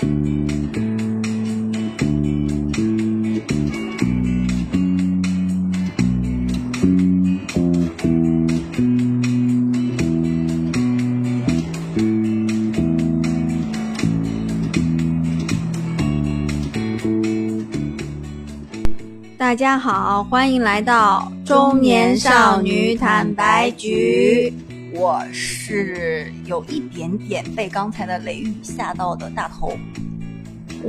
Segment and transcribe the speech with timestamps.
[0.00, 0.06] 大
[19.54, 24.50] 家好，欢迎来到中年少女坦白局。
[24.92, 29.76] 我是有一点点被刚才的雷雨吓到的大头。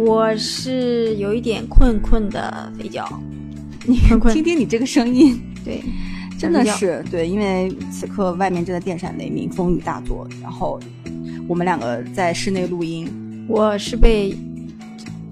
[0.04, 3.08] 我是有一点困困的肥脚。
[3.86, 3.98] 你
[4.34, 5.84] 听听你这个声音， 对，
[6.40, 7.04] 真的是。
[7.12, 10.80] 对，因为此刻外面正在电闪雷鸣，风雨大作，然后
[11.48, 13.08] 我们两个在室内录音。
[13.48, 14.36] 我是被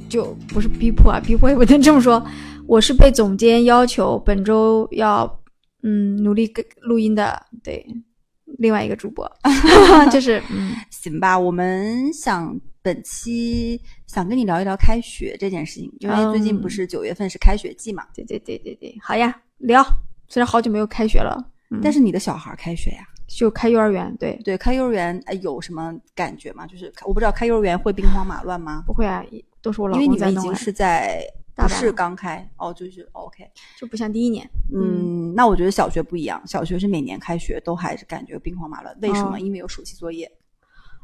[0.07, 2.23] 就不是逼迫啊，逼迫也不能这么说。
[2.67, 5.41] 我是被总监要求本周要
[5.81, 7.83] 嗯努力录音的，对，
[8.59, 9.27] 另外一个主播。
[10.11, 10.75] 就是嗯。
[10.91, 19.85] 行吧，我们想本期想跟你聊一聊开学这件事情，因为最近不是九月份是开学季嘛，对对对对对，好呀，聊。
[20.27, 21.37] 虽然好久没有开学了，
[21.81, 26.65] 但是你的小孩开学呀，就开幼儿园，对对，开幼儿园哎有什么感觉吗？
[26.65, 28.83] 就是我不知道开幼儿园会兵荒马乱吗？
[28.85, 29.23] 不会啊，
[29.61, 30.03] 都是我老公。
[30.03, 31.23] 因为你们已经是在。
[31.61, 33.43] 不是刚开哦，就是 OK，
[33.77, 34.49] 就不像第一年。
[34.73, 38.97] 嗯，那我觉得小学不一样，小学是每年开学都还是感觉兵荒马乱。
[39.01, 39.37] 为什么？
[39.41, 40.31] 因为有暑期作业。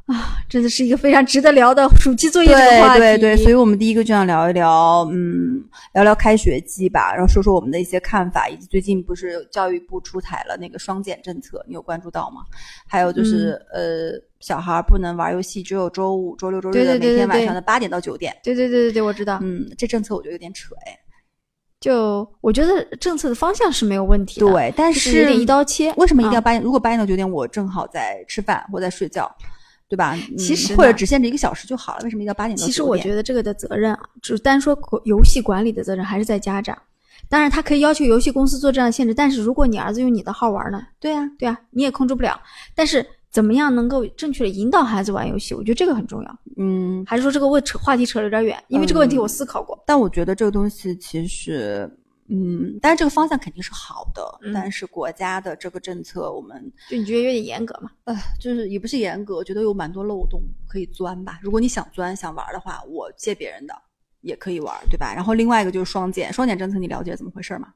[0.05, 2.99] 啊，真的是一个非常值得聊的暑期作业的话题。
[2.99, 5.63] 对对对，所以我们第一个就想聊一聊，嗯，
[5.95, 12.41] 聊聊开学季吧，然后说说我们的一些看法，以及最近不是教育部出台了那个双减政策，你有关注到吗？
[12.87, 18.31] 还有就是，呃，小孩不能玩游戏，只有周五、周六、周日的每天晚上的八点到九点。
[18.43, 19.39] 对对对对对，我知道。
[19.41, 20.95] 嗯，这政策我觉得有点扯哎。
[21.79, 25.91] 就我觉得政策的方向是没有问题的，对，但是有点一刀切。
[25.97, 26.61] 为什么一定要八点？
[26.61, 29.35] 如果八点到九点，我正好在吃饭或在睡觉。
[29.87, 30.17] 对吧？
[30.37, 32.01] 其实或者只限制一个小时就好了。
[32.03, 36.77] 为什么一定要八点到其实我觉得这个的责任啊，就单说游戏管理的责任还是在家长。
[37.29, 40.81] 当然，他可以要求游戏公司做这样的限制，但是如果你儿子用你的号玩呢？
[40.99, 42.39] 对呀，对啊，你也控制不了。
[42.75, 45.53] 但是怎么样能够正确的引导孩子玩游戏？
[45.53, 46.39] 我觉得这个很重要。
[46.57, 48.63] 嗯，还是说这个问扯话题扯得有点远？
[48.67, 49.81] 因为这个问题我思考过。
[49.87, 51.89] 但我觉得这个东西其实。
[52.27, 57.91] 嗯，但是这个方向肯定是好的，但是国家的这个政策，我们就你觉得有点严格嘛？
[58.05, 61.39] 呃，就是也不是严格，我觉得有蛮多漏洞可以钻吧。
[61.41, 63.73] 如果你想钻想玩的话，我借别人的
[64.21, 65.13] 也可以玩，对吧？
[65.13, 67.69] 然后另外一个就是双减，双减政策你了解怎么回事吗？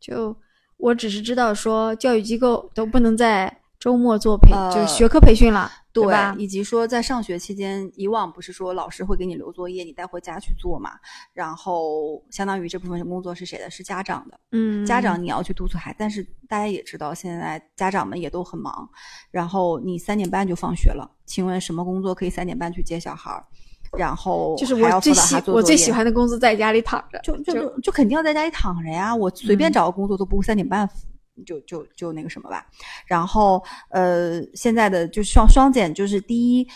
[0.00, 0.36] 就
[0.76, 3.56] 我只是知道说教育机构都不能在。
[3.80, 6.34] 周末做培就是学科培训了，对吧？
[6.38, 10.92] 以及说在上学期间，以往不是说老师会给你留作业，你带回家去做嘛？
[11.32, 13.68] 然后相当于这部分工作是谁的？
[13.68, 14.38] 是家长的。
[14.52, 18.88] 嗯，家长你要去督促孩子，但是大家也知道，现在家长们也都很忙。
[19.30, 23.44] 然后你三点半就放学了，请问什么工作可以三点半去接小孩儿？
[23.98, 29.12] 然后就是我最喜我最喜欢的工作，在家里躺着，就就就肯定要在家里躺着呀！
[29.12, 30.88] 我随便找个工作都不会三点半。
[31.46, 32.66] 就就就那个什么吧，
[33.06, 36.66] 然后呃，现在的就双双减，就是第一，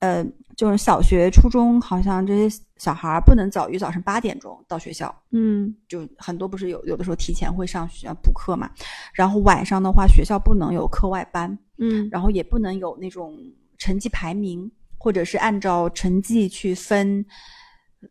[0.00, 0.24] 呃，
[0.56, 8.70] 就是小学、初中好像这些小孩不能早于早上八点钟到学校，嗯，就很多不是有有的时候提前会上学补课嘛，
[9.12, 13.38] 然后晚上的话，学校不能有课外班，嗯，然后也不能有那种
[13.78, 17.24] 成绩排名，或者是按照成绩去分。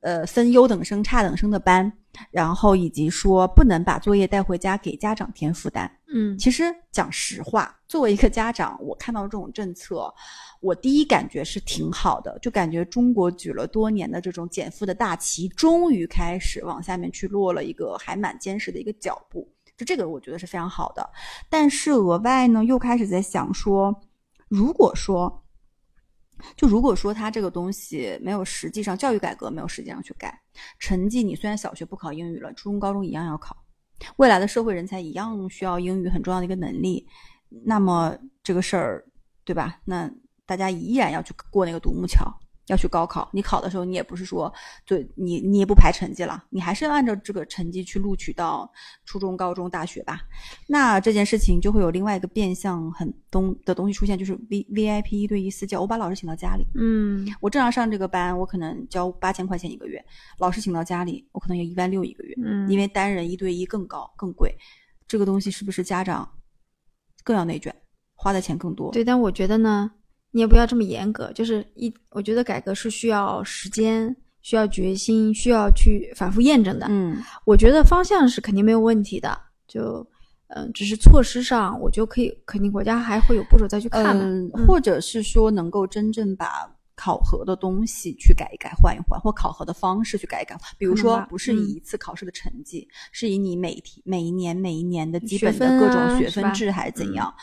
[0.04, 1.92] 呃，分优等生、差等生的班，
[2.30, 5.92] 然后以及说不能把作业带回家给家长添负担。
[6.14, 10.14] 嗯，其实讲实话，作为一个家长，我看到这种政策，
[10.60, 19.48] 我第一感觉是挺好的，就感觉中国举了多年的这种减负的大旗，终于开始往下面去落了一个还蛮坚实的一个脚步。
[19.78, 21.10] 就这个，我觉得是非常好的。
[21.50, 24.02] 但是额外呢，又开始在想说，
[24.48, 25.41] 如果说。
[26.56, 30.40] 就如果说他这个东西没有实际上教育改革没有实际上去改，
[30.80, 33.56] 成绩你虽然小学不考英语了，初中高中一样要考，
[34.18, 37.08] 未来的社会人才一样需要英语很重要的一个能力，
[37.66, 39.06] 那么这个事儿，
[39.44, 39.80] 对吧？
[39.86, 40.10] 那
[40.46, 42.26] 大家依然要去过那个独木桥。
[42.72, 44.52] 要去高考，你考的时候，你也不是说，
[44.86, 48.72] 对你你也不排成绩了，你还是要按照这个成绩去录取到
[49.06, 50.22] 初中、高中、大学吧。
[50.68, 55.82] 那这件事情就会有另外一个变相很东的东西出现，就是 V V I P 一对一私教。
[55.82, 60.04] 我把老师请到家里，嗯，我正常上这个班，我可能交八千块钱一个月，
[60.40, 64.56] 老师请到家里，我可能要一万六一个月，嗯，因为单人一对一更高更贵。
[65.08, 66.30] 这个东西是不是家长
[67.22, 67.76] 更要内卷，
[68.16, 68.92] 花的钱更多？
[68.92, 69.92] 对，但我觉得呢。
[70.32, 76.88] 你也不要这么严格，就是一，我觉得改革是需要时间、需要决心、需要去反复验证的。
[76.90, 79.38] 嗯，我觉得方向是肯定没有问题的，
[79.68, 80.06] 就，
[80.48, 84.18] 嗯，只是措施上，我就可以肯定国家还会有步骤再去看。
[84.18, 86.70] 嗯，或者是说能够真正把。
[86.94, 90.56] 考核的东西去改一改、换一换，或考核的方式去改一改。
[90.78, 97.34] 比如说不是以一次考试的成绩，是以你每题每一年每一年的基本的各种学分制还是怎嗯样。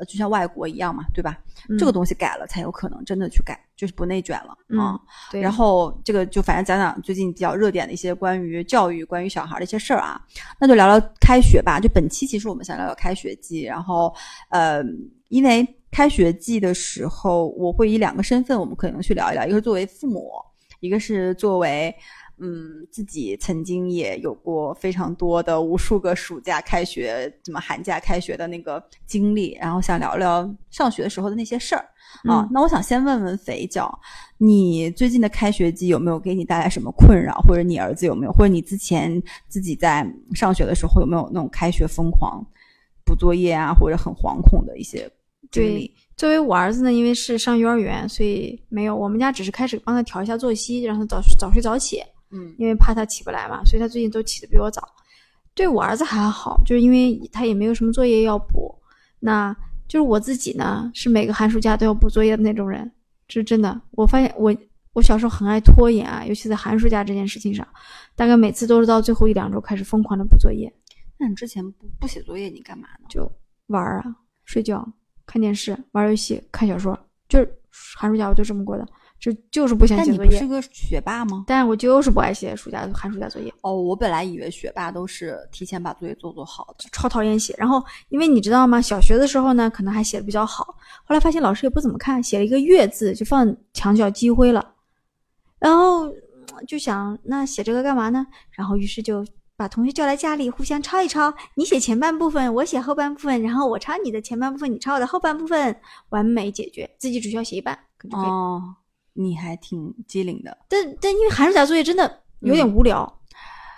[0.00, 1.38] 呃，就像外国一样嘛，对吧？
[1.68, 4.96] 嗯这个东西改了，才有可能真的去改，就是不内卷了啊。
[4.96, 5.00] 嗯
[5.30, 10.18] 对，然后这个就反正讲讲最近比较热点的一些关于教育、关于小孩的一些事儿啊，
[10.58, 11.78] 那就聊聊开学吧。
[11.78, 14.12] 就本期其实我们想聊聊开学季，然后
[14.48, 14.82] 呃，
[15.28, 20.30] 因为开学季的时候，我会以两个身份，我们可能去聊一聊，一个是作为父母，
[20.80, 21.94] 一个是作为。
[22.40, 31.84] 嗯，自己曾经也有过非常多的无数个暑假开学、怎么寒假开学的那个经历，然后想聊聊上学的时候的那些事儿。
[32.24, 33.96] 啊嗯，那我想先问问肥脚，
[34.38, 40.04] 你最近的开学季有没有给你带来什么困扰，或者你儿子有没有，或者你之前自己在
[40.34, 42.44] 上学的时候有没有那种开学疯狂
[43.04, 45.08] 补作业啊，或者很惶恐的一些
[45.52, 48.96] 经历对？，作为我儿子呢，因为是上幼儿园，所以没有。
[48.96, 54.82] 我们家只是开始帮他调一下作息，让他早早睡早起，嗯因为怕他起不来嘛，所以他最近都起得比我早。
[55.54, 58.74] 对我儿子还好，就是因为他也没有什么作业要补。
[59.18, 59.54] 那
[59.88, 62.90] 就是我自己呢，是每个寒暑假都要补作业的那种人，
[63.26, 63.78] 这是真的。
[63.90, 64.56] 我发现我
[64.92, 67.66] 我小时候很爱拖延啊，尤其在寒暑假这件事情上，
[68.14, 70.72] 大概每次都是到最后一两周开始疯狂的补作业，
[71.18, 73.06] 那你之前不不写作业，你干嘛呢？
[73.08, 73.30] 就
[73.66, 74.86] 玩儿啊、睡觉、
[75.26, 76.98] 看电视、玩游戏、看小说，
[77.28, 77.60] 就是
[77.96, 78.86] 寒暑假我都这么过的，
[79.20, 80.30] 就就是不想但写作业。
[80.30, 81.44] 你不是个学霸吗？
[81.46, 83.52] 但我就是不爱写暑假寒暑假作业。
[83.60, 86.88] 哦，我本来以为学霸都是提前把作业做做好的。
[86.90, 87.54] 超讨厌写。
[87.58, 88.80] 然后，因为你知道吗？
[88.80, 90.64] 小学的时候呢，可能还写的比较好，
[91.04, 94.74] 后来发现老师也不怎么看，写了一个“月”字就放墙角积灰了。
[95.58, 96.14] 然后嗯
[96.66, 98.26] 就想，那写这个干嘛呢？
[98.50, 99.24] 然后于是就
[99.56, 105.76] 把同学叫来家里，互相抄一抄，你写前半部分，我写后半部分，然后我抄你的前半部分，你抄我的后半部分，
[106.08, 108.26] 完美解决，自己只需要写一半，可就可以。
[108.26, 108.62] 哦，
[109.14, 110.56] 你还挺机灵的。
[110.68, 113.20] 但但因为寒暑假作业真的有点无聊。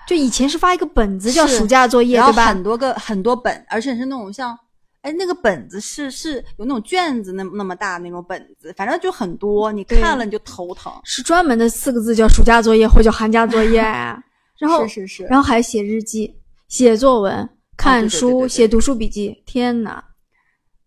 [0.04, 2.46] 就以前是发一个本子叫暑假作业，对吧？
[2.46, 4.58] 很多个很多本，而且是那种像，
[5.02, 10.92] 哎，那个本子是是有那种卷子那那么大那种本子，反正就很多，你看了你就头疼。
[11.04, 13.80] 是专门的四个字叫暑假作业或者叫寒假作业，
[14.58, 16.36] 然后是是是，然后还写日记、
[16.66, 19.40] 写作文、看书、对对写读书笔记。
[19.46, 20.04] 天哪！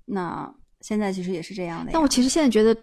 [0.03, 1.91] 那现在其实也是这样的。
[1.93, 2.75] 但我其实现在觉得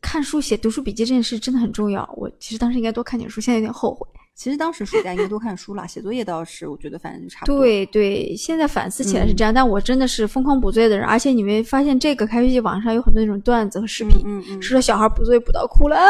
[0.00, 2.08] 看书、写读书笔记这件事真的很重要。
[2.16, 4.06] 我其实当时应该多看点书，现在有点后悔。
[4.34, 11.06] 其实当时暑假应该多看书啦，写作业倒是我觉得反正就差不多。，对对，现在反思起来是嗯这样，但我真的是疯狂补作业的人。
[11.06, 14.60] 而且你没发现这个开学季网上有很多那种段子和视频，嗯嗯。
[14.60, 16.04] 是说小孩补作业补到哭了啊，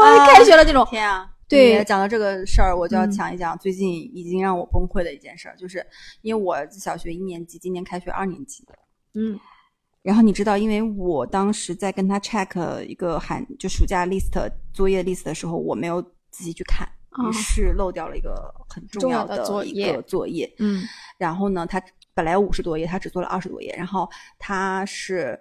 [0.00, 0.84] 我啊开学了这种。
[0.90, 1.30] 天啊！
[1.48, 5.84] 对讲到这个事儿，我就要嗯讲一讲最近已经让我崩溃的一件事儿，就是
[6.22, 8.78] 因为我小学一年级，今年开学二年级的，
[9.14, 9.38] 嗯
[10.02, 14.30] 然后你知道，因为我当时在跟他 check 一个寒就暑假 list
[14.72, 16.00] 作业 list 的时候，我没有
[16.30, 20.50] 仔细去看，哦于是漏掉了一个很重要的作一业个作业。
[20.58, 20.82] 嗯
[21.18, 21.82] 然后呢，他
[22.14, 23.74] 本来有五十多页，他只做了二十多页。
[23.76, 24.08] 然后
[24.38, 25.38] 他是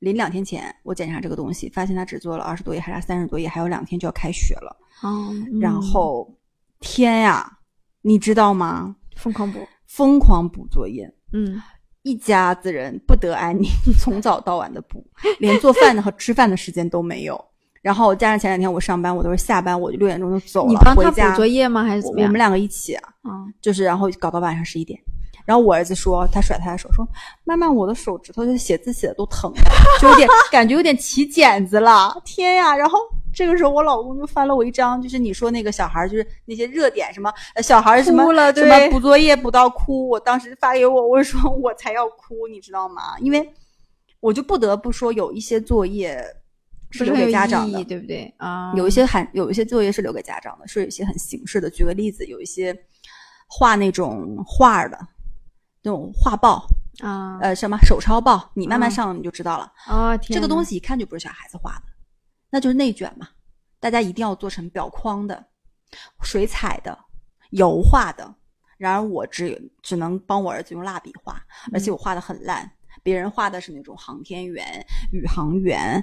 [0.00, 4.76] 临两天前我检查这个东西，发现他只做了二十多页，还差三十多页，还有两天就要开学了。
[5.02, 6.36] 哦，然嗯后
[6.80, 7.58] 天呀，
[8.02, 8.96] 你知道吗？
[9.16, 11.08] 疯狂补，疯狂补作业。
[11.32, 11.62] 嗯
[12.02, 13.68] 一家子人不得安宁，
[13.98, 15.04] 从早到晚的补，
[15.38, 17.42] 连做饭的和吃饭的时间都没有。
[17.82, 21.82] 然后加上前两天我上班，我都是下班我就六点钟就走了，你帮他补作业吗？
[21.82, 22.26] 还是怎么样？
[22.26, 25.00] 我我们两个一起啊，嗯就是然后搞到晚上十一点。
[25.46, 27.04] 然后我儿子说，他甩他的手说
[27.42, 29.62] ：“妈妈，我的手指头就是写字写的都疼了，
[30.00, 32.98] 就有点感觉有点起茧子了，天呀！”然后
[33.32, 43.18] 这个时候我老公就翻了我一张，就是你说那个小孩儿就是那些热点什么呃小孩儿什么了什么补作业补到哭，我当时发给我，我说我才要哭，你知道吗？
[43.20, 43.52] 因为
[44.20, 46.22] 我就不得不说有一些作业
[46.90, 48.72] 是留给家长的，，对不对啊？
[48.76, 51.70] 有一些很有一些作业是留给家长的，是有一些很形式的。
[51.70, 52.76] 举个例子，有一些
[53.48, 54.98] 画那种画儿的，
[55.82, 56.66] 那种画报，
[57.00, 59.72] 啊，呃，什么手抄报，你慢慢嗯上你就知道了。
[59.86, 61.82] 啊天，这个东西一看就不是小孩子画的，
[62.50, 63.28] 那就是内卷嘛。
[63.78, 65.42] 大家一定要做成表框的、
[66.22, 66.98] 水彩的、
[67.50, 68.34] 油画的。
[68.76, 71.42] 然而我只只能帮我儿子用蜡笔画，
[71.72, 72.70] 而且我画的很烂。
[73.02, 76.02] 别人画的是那种航天员、宇航员、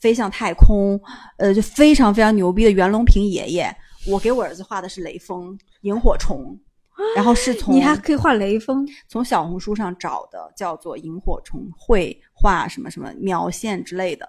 [0.00, 1.00] 飞向太空，
[1.38, 3.74] 呃，就非常非常牛逼的袁隆平爷爷。
[4.06, 6.58] 我给我儿子画的是雷锋、萤火虫，
[7.16, 14.28] 然后是从你还可以画雷锋，从小红书上找的，叫做萤火虫绘画什么什么描线之类的。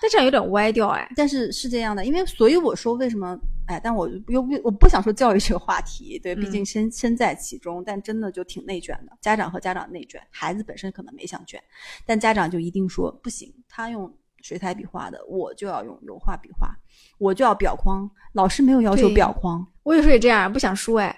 [0.00, 1.10] 但这样有点歪掉哎。
[1.16, 9.12] 但是是这样的，因为所以我说为什么哎，但我又不我不想说教育这个话题，对，毕竟身、身在其中，但真的就挺内卷的。
[9.20, 11.62] 家长和家长内卷，孩子本身可能没想卷，
[12.06, 16.74] 但家长就一定说不行，他用水彩笔画的，我就要用油画笔画，
[17.18, 18.08] 我就要裱框。
[18.32, 21.14] 老师没有要求对裱框，我有时候也这样，不想输哎，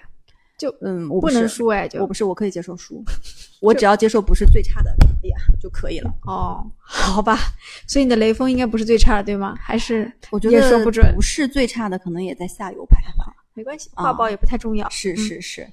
[0.81, 3.03] 嗯，我不是能输哎，就我不是，我可以接受输，
[3.61, 4.91] 我只要接受不是最差的
[5.23, 6.11] 哎呀就可以了。
[6.25, 7.37] 哦，好吧，
[7.87, 9.55] 所以你的雷锋应该不是最差的对吗？
[9.59, 13.33] 还是我觉得说不准不是最差的，可能也在下游排行。
[13.53, 14.89] 没关系，啊画报也不太重要。
[14.89, 15.67] 是嗯是是，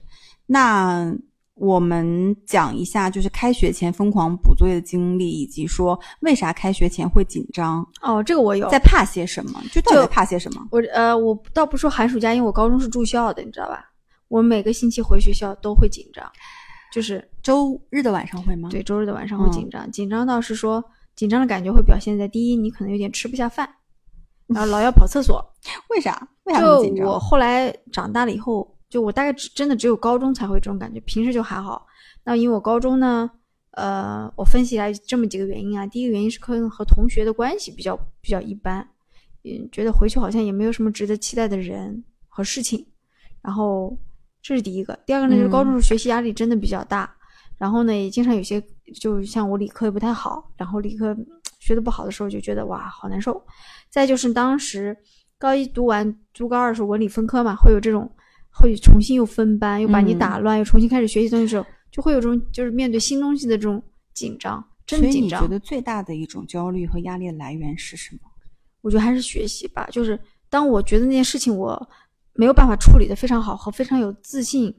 [0.46, 1.14] 那
[1.54, 9.60] 我们讲一下，就是开学前疯狂补作业的经历，以及说为啥开学前会紧张，哦，这个我有，在怕些什么？
[9.72, 10.68] 就到底怕些什么？
[10.70, 13.87] 我呃，我倒不说寒暑假，因为我高中是住校的，你知道吧？
[14.28, 16.30] 我每个星期回学校都会紧张，
[16.92, 18.68] 就是周日的晚上会吗？
[18.70, 20.84] 对，周日的晚上会嗯紧张，紧张到是说
[21.16, 23.68] 紧张的感觉会表现在第一，你可能有点吃不下饭，
[24.46, 25.44] 然后老要跑厕所。
[25.90, 26.28] 为啥？
[26.44, 27.06] 为啥就紧张？
[27.06, 31.86] 我后来长大了以后，就我大概只真的只有高中才会这种感觉，平时就还好。
[32.24, 33.30] 那因为我高中呢，
[33.72, 35.86] 呃，我分析来这么几个原因啊。
[35.86, 38.86] 第一个原因是跟和同学的关系比较比较一般，
[39.44, 42.86] 嗯，觉得回去好像也没有什么值得期待的人和事情。
[43.42, 43.96] 然后
[44.42, 47.12] 这是第一个，第二个呢，就是高中时候学习压力真的比较大，
[47.58, 48.62] 然后呢，也经常有些
[49.00, 51.26] 就像我理科也不太好，然后理科嗯
[51.58, 53.44] 学的不好的时候就觉得哇好难受。
[53.90, 54.96] 再就是当时
[55.38, 58.10] 高一读完读高二的时候文理分科嘛，会有这种
[58.50, 63.82] 会重新又分班，又把你嗯打乱，又重新开始学习东西的时候，就会有这种就是面对新东西的这种
[64.14, 65.48] 紧张，真紧张所以你觉。
[65.48, 68.20] 得最大的一种焦虑和压力的来源是什么？
[68.80, 70.18] 我觉得还是学习吧，就是
[70.48, 71.90] 当我觉得那件事情我
[72.38, 74.72] 没有办法处理的非常好和非常有自信，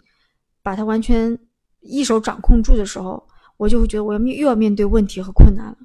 [0.64, 1.38] 把它完全
[1.82, 3.22] 一手掌控住的时候，
[3.58, 5.78] 我就会觉得我要面又要面对问题和困难了，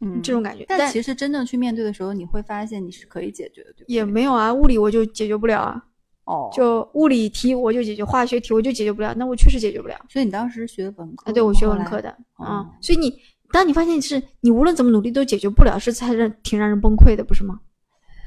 [0.00, 0.64] 嗯这种感觉。
[0.68, 3.94] 但其实真正去面对的时候，你会发现你是可以解决的，对不对？
[3.96, 5.84] 也没有啊，物理我就解决不了啊，
[6.26, 9.96] 哦，就物理题我就解决，化学题我就解决不了，那我确实解决不了。
[10.08, 13.12] 所以你当时学文科啊，对我学文科的啊、哦所以你
[13.50, 17.60] 当你发现是你无论怎么努力都解决不了，是才让挺让人崩溃的，不是吗？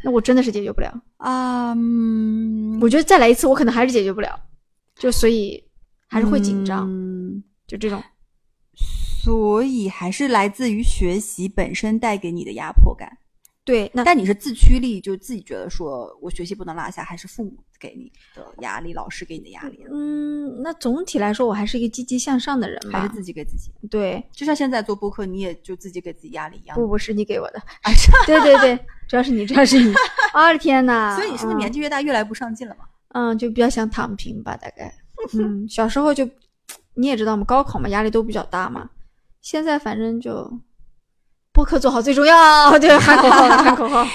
[0.04, 1.02] 那我真的是解决不了。
[1.18, 4.40] 啊，嗯，我觉得再来一次，我可能还是解决不了，
[4.96, 5.64] 就所以
[6.08, 8.02] 还是会紧张，嗯就这种。
[9.22, 13.18] 所以还是来自于学习本身带给你的压迫感。
[13.70, 23.02] 对，那但你是自驱力，就自己觉得说我学习不能落下，还是父母给你的压力，老师给你的压力，嗯，那总体来说，我还是一个积极向上的人吧。
[23.02, 23.72] 还是自己给自己？
[23.88, 26.76] 对，就像现在做播客，你也就自己给自己压力一样。
[26.76, 27.92] 不不是你给我的， 啊，
[28.26, 28.76] 对对对，
[29.08, 29.94] 主要是你，主要是你。
[30.34, 31.16] 我的天呐！
[31.16, 31.76] 所以你是不是年纪？
[31.76, 32.86] 纪越大越来不上进了嘛？
[33.14, 34.92] 嗯，就比较想躺平吧，大概。
[35.38, 36.28] 嗯，小时候就
[36.96, 38.90] 你也知道嘛，高考嘛，压力都比较大嘛。
[39.42, 40.52] 现在反正就
[41.60, 44.08] 播客做好最重要，对，喊口号了，喊口号。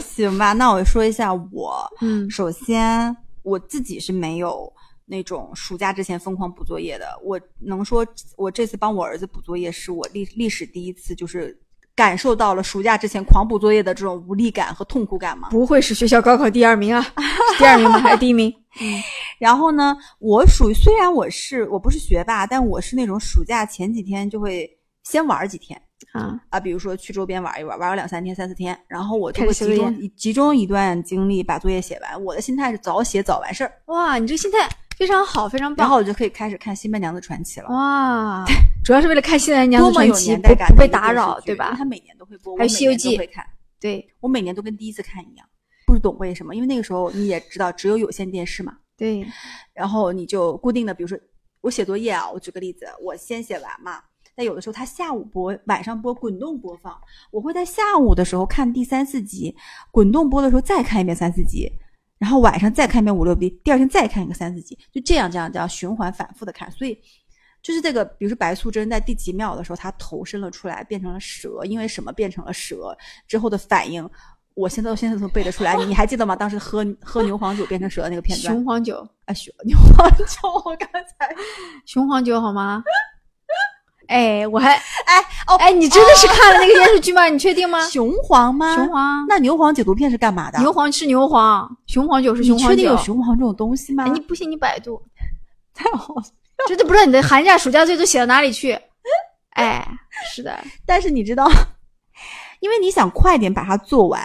[0.00, 1.86] 行吧，那我说一下我。
[2.00, 4.72] 嗯首先，我自己是没有
[5.04, 7.06] 那种暑假之前疯狂补作业的。
[7.22, 8.06] 我能说，
[8.38, 11.54] 我这次帮我儿子补作业，是我历历史第一次，就是
[11.94, 15.48] 感受到了暑假之前狂补作业的这种无力感和痛苦感吗。
[15.50, 17.06] 不会是学校高考第二名啊？
[17.58, 17.98] 第二名吗？
[17.98, 18.50] 还是第一名？
[19.38, 24.66] 然后呢，我属于虽然我是我不是学霸，但我是那种暑假前几天就会
[25.02, 25.78] 先玩几天
[26.12, 32.24] 啊，啊，比如说去周边玩一玩，玩个两三天、三四天，然后我就会集中集中一段精力把作业写完。
[32.24, 35.84] 我的心态是早写早完事儿，哇，你这个心态非常好，非常棒。
[35.84, 37.68] 然后我就可以开始看《新白娘子传奇》了。
[37.70, 38.44] 哇，
[38.84, 41.84] 主要是为了看《新白娘多么有子传奇》，年代感不不被打扰，对吧因为它？
[41.84, 43.44] 每年都会播，我还有每西游记年都会看。
[43.80, 45.46] 对我每年都跟第一次看一样，
[45.86, 49.24] 不懂为什么，因为那个时候你也知道，只有有线电视嘛，对，
[49.72, 51.16] 然后你就固定的，比如说
[51.60, 54.00] 我写作业啊，我举个例子，我先写完嘛，
[54.38, 56.96] 但有的时候他下午播，晚上播滚动播放，
[57.32, 59.52] 我会在下午的时候看第三四集，
[59.90, 61.68] 滚动播的时候再看一遍三四集，
[62.18, 66.96] 然后晚上再看一遍五六集，第二天再看一个三四集，就这样这样这样循环反复的看，所以。
[67.60, 74.08] 就是这个，比如说白素贞在第几秒的时候，她头伸了出来，变成了蛇，因为什么变成了蛇之后的反应，
[74.54, 75.76] 我现在到现在都背得出来。
[75.76, 76.36] 你你还记得吗？
[76.36, 78.54] 当时喝喝牛黄酒变成蛇的那个片段？
[78.54, 81.34] 雄黄酒，啊，雄 牛黄酒，我刚才
[81.84, 82.80] 雄黄酒好吗？
[84.08, 87.26] 哎，我还哎哦哎，你真的是看了那个电视剧吗？
[87.26, 87.86] 你确定吗？
[87.88, 88.74] 雄黄吗？
[88.74, 90.58] 雄黄，那牛黄解毒片是干嘛的？
[90.58, 92.96] 牛黄是牛黄，雄黄酒是雄黄酒确定有。
[92.98, 94.04] 雄黄这种东西吗？
[94.06, 95.00] 哎，你不信你百度，
[95.74, 96.22] 太好了。
[96.66, 98.76] 真的不知道你的寒假、暑假作业都写到哪里去。
[99.50, 99.86] 哎，
[100.34, 101.48] 是的，但是你知道，
[102.60, 104.20] 因为你想快点把它做完，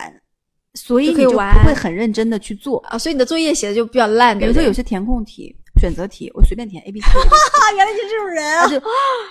[0.74, 2.80] 所以你就不会很认真的去做。
[2.88, 7.08] 啊，所以你的作业写的就比较烂，比如说有些填空题、选择题，我随便填 A B C，
[7.76, 8.66] 原来是这种人啊！
[8.70, 8.82] 就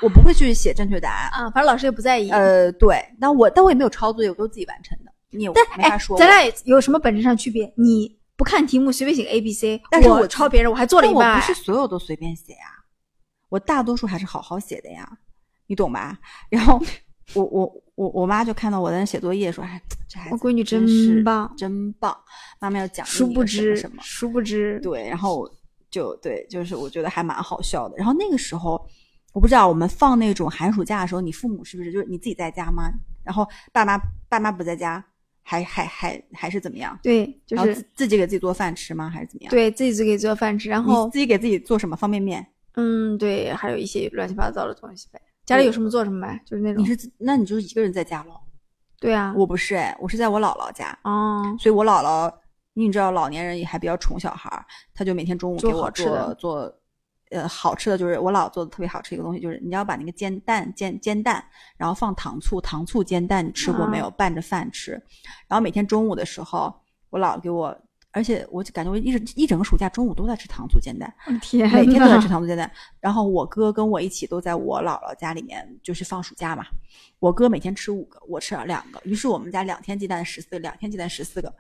[0.03, 1.31] 我不会去写正确答案。
[1.31, 2.29] 啊，反正老师也不在意。
[2.29, 5.11] 呃，对，但我但我也没有抄作业，我都自己完成的。
[5.31, 6.21] 你也但哎没法，说我。
[6.21, 7.73] 咱俩有什么本质上区别？
[7.75, 11.37] 你不看题目随便写个 A B C，但是我抄别人，我还做了一半。
[11.37, 12.85] 我不是所有都随便写呀，
[13.49, 15.09] 我大多数还是好好写的呀，
[15.69, 16.19] 你懂吧？
[16.51, 16.79] 然后
[17.33, 22.15] 我我我我妈就看到我在那写作业，说：“哎，这孩子我闺女真是棒，真棒，
[22.61, 25.49] 妈妈要奖励殊不知什么殊不知，对，然后
[25.93, 27.97] 就对，就是我觉得还蛮好笑的。
[27.97, 28.85] 然后那个时候，
[29.33, 32.91] 我不知道我们放那种寒暑假的时候，你父母是不是就是你自己在家吗？
[33.23, 33.97] 然后爸妈
[34.29, 35.05] 爸妈不在家，
[35.43, 36.99] 还还还还是怎么样？
[37.03, 39.09] 对，就是自己给自己做饭吃吗？
[39.09, 39.51] 还是怎么样？
[39.51, 42.45] 对自己自己做饭吃，然后自己给自己做什么方便面？
[42.75, 45.21] 嗯，对，还有一些乱七八糟的东西呗。
[45.45, 46.83] 家里有什么做什么呗，就是那种。
[46.83, 48.41] 你是那你就是一个人在家喽？
[48.99, 52.33] 对啊，我不是哎，我是在我姥姥家哦，所以我姥姥，
[52.75, 54.65] 你知道老年人也还比较宠小孩儿，
[54.95, 56.75] 他就每天中午给我做做，
[57.31, 61.45] 呃，好吃的就是我姥做的特别好吃一个东西，就是你要把那个煎蛋煎煎蛋，
[61.77, 64.11] 然后放糖醋，糖醋煎蛋，你吃过没有？
[64.11, 64.93] 拌着饭吃，
[65.49, 66.75] 然后每天中午的时候，
[67.11, 67.77] 我姥给我。
[68.15, 71.11] 而且我就感觉我一整一整个暑假中午都在吃糖醋煎蛋，
[71.41, 72.71] 天，每天都在吃糖醋煎蛋。
[73.01, 76.63] 然后我哥跟我一起都在我姥姥家里面，就是放暑假嘛。
[77.21, 81.51] 我哥每天吃五个，我吃了两个，于是我们家两天鸡蛋十四个，两天鸡蛋十四个，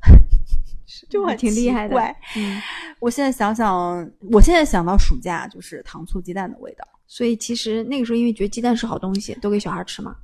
[1.08, 1.96] 就很挺厉害的。
[2.36, 2.60] 嗯，
[3.00, 6.86] 我现在想想，我现在想到暑假就是糖醋鸡蛋的味道。
[7.06, 10.16] 所以其实那个时候因为觉得鸡蛋是好东西，都给小孩吃嘛。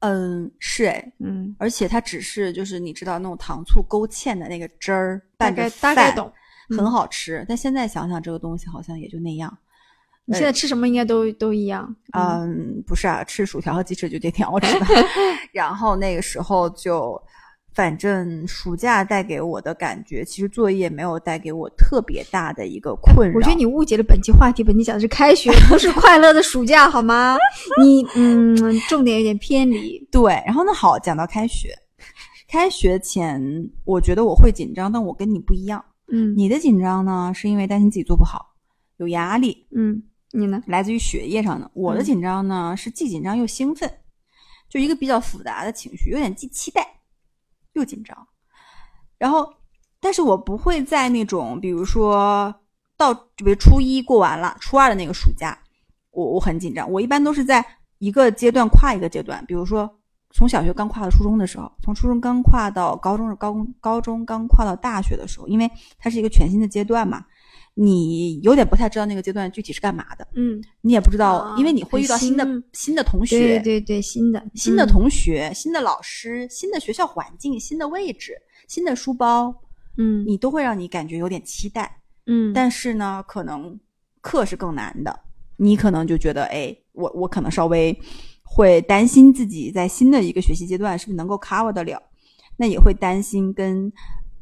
[0.00, 6.32] 嗯，是哎，嗯，而且它只是就是你知道那种糖醋勾芡的那个汁儿拌着大概懂，
[6.76, 7.44] 很好吃。
[7.48, 9.56] 但现在想想这个东西好像也就那样。
[10.24, 11.94] 你现在吃什么应该都都一样。
[12.18, 14.86] 嗯，不是啊，吃薯条和鸡翅就挺好吃的。
[15.52, 17.20] 然后那个时候就。
[17.74, 23.36] 反正暑假带给我的感觉，其实作业没有带给我特别大的一个困扰。
[23.36, 27.36] 我觉得你误解了本期话题，本期讲的是开学，不是 快乐的暑假，好吗？
[27.80, 28.54] 你嗯，
[28.88, 29.98] 重点有点偏离。
[30.10, 31.74] 对，然后呢，好，讲到开学，
[32.46, 33.40] 开学前
[33.84, 35.82] 我觉得我会紧张，但我跟你不一样。
[36.12, 38.54] 嗯，你的紧张呢，是因为担心自己做不好，
[38.98, 39.66] 有压力。
[39.74, 40.02] 嗯，
[40.32, 40.62] 你呢？
[40.66, 41.70] 来自于学业上的。
[41.72, 43.90] 我的紧张呢，是既紧张又兴奋，
[44.68, 46.86] 就一个比较复杂的情绪，有点既期待。
[47.74, 48.16] 又紧张，
[49.18, 49.52] 然后，
[50.00, 52.54] 但是我不会在那种，比如说
[52.96, 55.58] 到就，比如初一过完了，初二的那个暑假，
[56.10, 56.90] 我我很紧张。
[56.90, 57.64] 我一般都是在
[57.98, 59.90] 一个阶段跨一个阶段，比如说
[60.30, 67.24] 从小学刚跨到初中的时候，从初中刚跨到高中，高高中刚跨到大学的时候，因为它是一个全新的阶段嘛。
[67.74, 78.34] 你有点不太知道那个阶段具体是干嘛的，嗯，你也不知道，因为你会遇到新的新的同学，对对对，新的新的同学、新的老师、新的学校环境、新的位置、
[78.68, 79.54] 新的书包，
[79.96, 83.78] 嗯，你都会让你感觉有点期待，嗯，但是呢，可能
[84.20, 85.20] 课是更难的，
[85.56, 87.98] 你可能就觉得，哎，我我可能稍微
[88.42, 92.02] 会担心自己在新的一个学习阶段是不是能够 cover 得了，
[92.58, 93.90] 那也会担心跟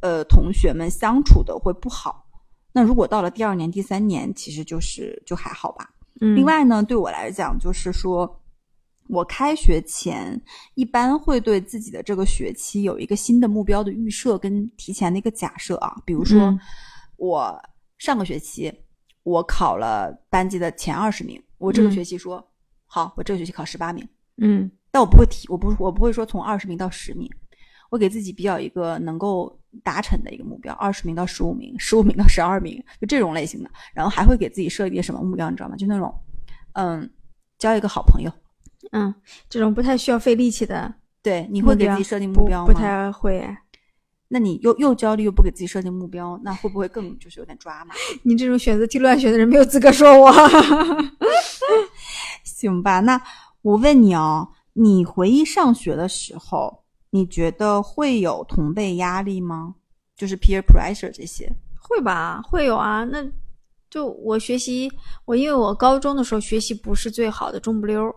[0.01, 2.27] 呃同学们相处的会不好。
[2.73, 5.91] 那如果到了第二年、第三年，其实就是就还好吧。
[6.21, 8.43] 嗯，另外呢，对我来讲，就是说
[9.09, 10.41] 我开学前
[10.75, 15.95] 一般会对自己的这个学期有一个新的目标的预设跟提前的一个假设啊。
[16.05, 16.57] 比如说，
[17.17, 17.61] 我
[17.99, 18.73] 上个学期
[19.23, 22.47] 我考了班级的前二十名，我这个学期说
[22.87, 24.07] 好，我这个学期考十八名。
[24.37, 27.29] 嗯，但我不会提，我不我不会说从二十名到十名。
[27.91, 33.71] 我给自己比较一个能够达成的一个目标，二十名到十五名，十五名到十二名，就这种类型的。
[33.95, 35.77] 然后还会给自己设一个什么目标，你知道吗？
[35.77, 36.13] 就那种，
[36.73, 37.09] 嗯，
[37.59, 38.31] 交一个好朋友，
[38.93, 39.15] 嗯，
[39.49, 40.93] 这种不太需要费力气的。
[41.23, 42.73] 对，你会给自己设定目标吗？
[42.73, 43.47] 不太会。
[44.29, 47.95] 那你又又焦虑又不给自己设定目标，那会不会更就是有点抓嘛？
[48.23, 50.33] 你这种选择题乱选的人没有资格说我。
[52.45, 53.21] 行吧，那
[53.63, 56.80] 我问你哦，你回忆上学的时候。
[57.11, 59.75] 你觉得会有同辈压力吗？
[60.17, 62.41] 就是 peer pressure 这些，会吧？
[62.45, 63.05] 会有啊。
[63.05, 63.25] 那
[63.89, 64.91] 就我学习，
[65.25, 68.15] 我因为我高中的时候学习不是最好的，中不溜。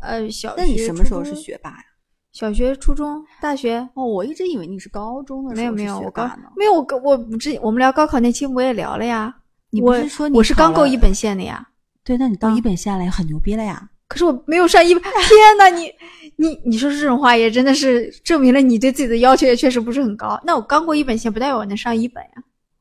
[0.00, 0.62] 呃，小学。
[0.62, 1.84] 那你什么时候是学霸呀？
[2.32, 3.86] 小学、初中、大学。
[3.94, 9.34] 哦，我一直以为你是高中的时候没有没有，我高没有我我之我们聊高考那期我也聊了呀。
[9.70, 11.68] 你不是说我是刚够一本线的呀？
[12.02, 13.90] 对，那你到一本线了，很牛逼了呀。
[14.08, 15.92] 可是我没有上一本，天呐，你
[16.40, 20.40] 你你说这种话也真的是证明了你对自己的要求也确实不是很高。
[20.42, 22.30] 那我刚过一本线不代表我能上一本呀？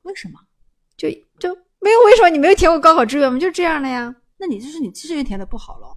[0.04, 0.40] 为什么？
[0.96, 2.30] 就就没有为什么？
[2.30, 3.38] 你没有填过高考志愿吗？
[3.38, 4.16] 就这样的呀？
[4.38, 5.88] 那你就是你志愿填的不好了？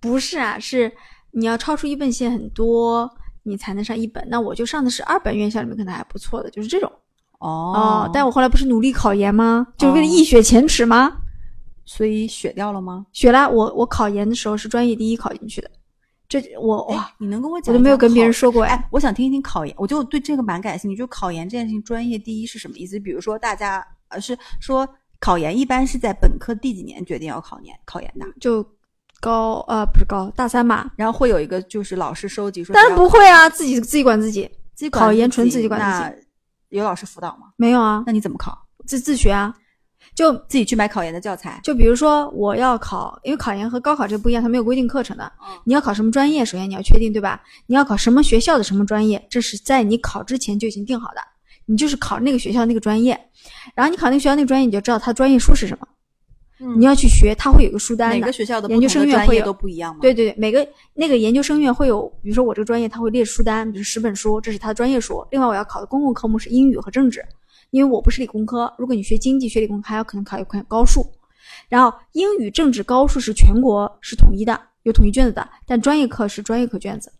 [0.00, 0.90] 不是啊，是
[1.32, 3.10] 你要超出一本线很多，
[3.42, 4.26] 你才能上一本。
[4.30, 6.90] 那我就上的是二本院校里面可能还不错的，就是这种。
[7.38, 9.66] 哦，但我后来不是努力考研吗？
[9.76, 11.18] 就是为了一雪前耻吗？
[11.84, 13.04] 所以雪掉了吗？
[13.12, 13.46] 雪了。
[13.50, 15.70] 我我考研的时候是专业第一考进去的，
[16.30, 17.74] 这我哇，你能跟我讲？
[17.74, 18.88] 我都没有跟别人说过哎。
[18.92, 20.96] 我想听一听考研，我就对这个蛮感兴趣。
[20.96, 23.00] 就考研这件事情，专业第一是什么意思？
[23.00, 24.88] 比如说大家呃是说
[25.18, 28.24] 考研一般是在本科第几年决定要考研考研的？
[28.40, 28.64] 就
[29.20, 36.14] 高呃不是高大三嘛，然后会有一个就是老师收集说，当然不会啊，自己自己管自己，自己管考研纯自己管自那
[36.78, 37.48] 有老师辅导吗？
[37.56, 38.56] 没有啊，那你怎么考？
[38.86, 39.52] 自自学啊，
[40.14, 41.60] 就自己去买考研的教材。
[41.62, 45.24] 就比如说我要考，因为考研和高考这不一样，它没有规定课程的。
[45.40, 47.40] 嗯你要考什么专业，首先你要确定，对吧？
[47.66, 51.20] 你要考什么学校的什么专业，这是在你考之前就已经定好的。
[51.66, 53.18] 你就是考那个学校那个专业，
[53.74, 55.86] 然后你考那个学校那个专业，你就知道它专业书是什么，
[56.76, 58.32] 你要去学，它会有一个书单的每个。
[58.32, 60.00] 学校的不研究生院会有都不一样吗？
[60.02, 65.24] 对对对，每个那个研究生院会有，比如说我这个专业，它会列书单，比如十本书，这是它的专业书。
[65.30, 67.24] 另外我要考的公共科目是英语和政治，
[67.70, 68.72] 因为我不是理工科。
[68.78, 71.04] 如果你学经济、学理工科，还有可能考一块高数。
[71.68, 77.12] 然后英语、政治、高数是全国是统一的，有统一卷子的，但专业课是专业课卷子。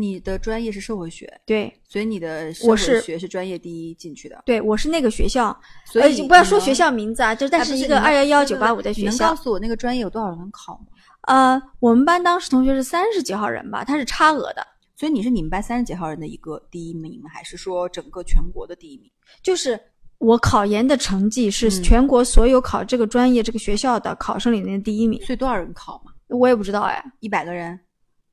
[0.00, 4.40] 你的专业是社会学，对所以你的社会我是学是专业第一进去的。
[4.46, 9.34] 对，我是那个学校，所以呃不要说学校名字啊，就但哎是一个二幺幺九八五的学校你能告。
[9.34, 10.86] 诉我那个专业有多少人考吗？
[11.22, 14.64] 呃，我们班当时同学是三十几号人吧，他是差额的，
[14.98, 17.22] 所以你是你们班三十几号人的一个第一名？
[17.32, 19.08] 还是说整个全国的第一名？
[19.44, 19.80] 就是
[20.18, 25.22] 我考研的成绩是嗯全国所有考这个专业、这个学校的考生里面的第一名。
[25.22, 26.10] 所以多少人考嘛？
[26.26, 27.78] 我也不知道哎，一百个人，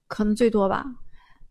[0.08, 0.84] 可能最多吧。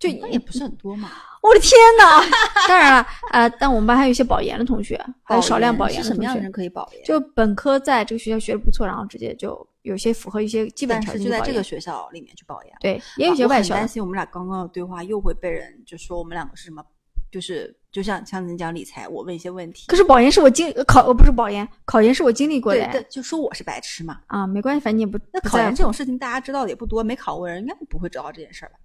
[0.01, 1.09] 就那也不是很多嘛。
[1.45, 2.21] 我的天呐！
[2.67, 6.51] 当然了，呃，但我们班还有一些保研的同学，还有少量保研的同学是什么样的人。
[6.51, 7.05] 可以保研？
[7.05, 11.41] 就本科在这个学校学的不错，然后直接就有些符合一些基本条但是就在。
[11.41, 12.75] 这个学校里面去保研。
[12.81, 13.75] 对，也有一些外校的。
[13.77, 16.83] 很担心我们俩刚刚的对话又会被人就说我们两个是什么，
[17.31, 24.21] 就是就像像你讲理财，我问一些问题，可是保研是我经呃考，呃不是保研，考研是我经历过的哎对对，就说我是白痴嘛。
[24.27, 28.79] 啊，没关系，反正你也不那考研这种事情大家知道的也不多，没考过人应该不会知道这件事儿吧？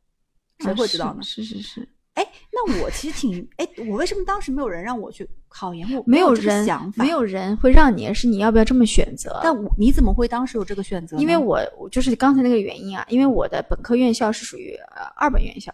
[0.59, 1.23] 谁啊会知道呢？
[1.23, 5.89] 是是是是，哎，那我其实挺哎，我为什么当时没有人让我去考研？
[5.95, 7.23] 我没有人想法，没有。
[7.23, 9.39] 人会让你，是你要不要这么选择？
[9.43, 11.15] 但我你怎么会当时有这个选择？
[11.17, 15.71] 因为我我就是刚才那个原因啊，因为我的本科院校是属于呃二本院校，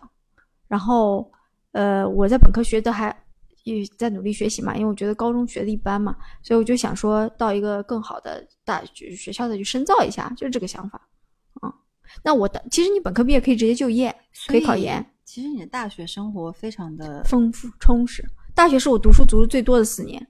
[0.67, 1.31] 然后
[1.71, 3.15] 呃我在本科学的还
[3.63, 11.01] 也在努力学习嘛，因为我觉得高中学的一般嘛，所以我就想说到一个更好的大学学校再去深造一下，就是这个想法。
[11.63, 11.73] 嗯，
[12.21, 14.13] 那我的其实你本科毕业可以直接就业，
[14.47, 15.03] 可以考研，。
[15.35, 18.23] 其实你的大学生活非常的丰富充实。
[18.53, 20.25] 大学是我读书读的最多的四年，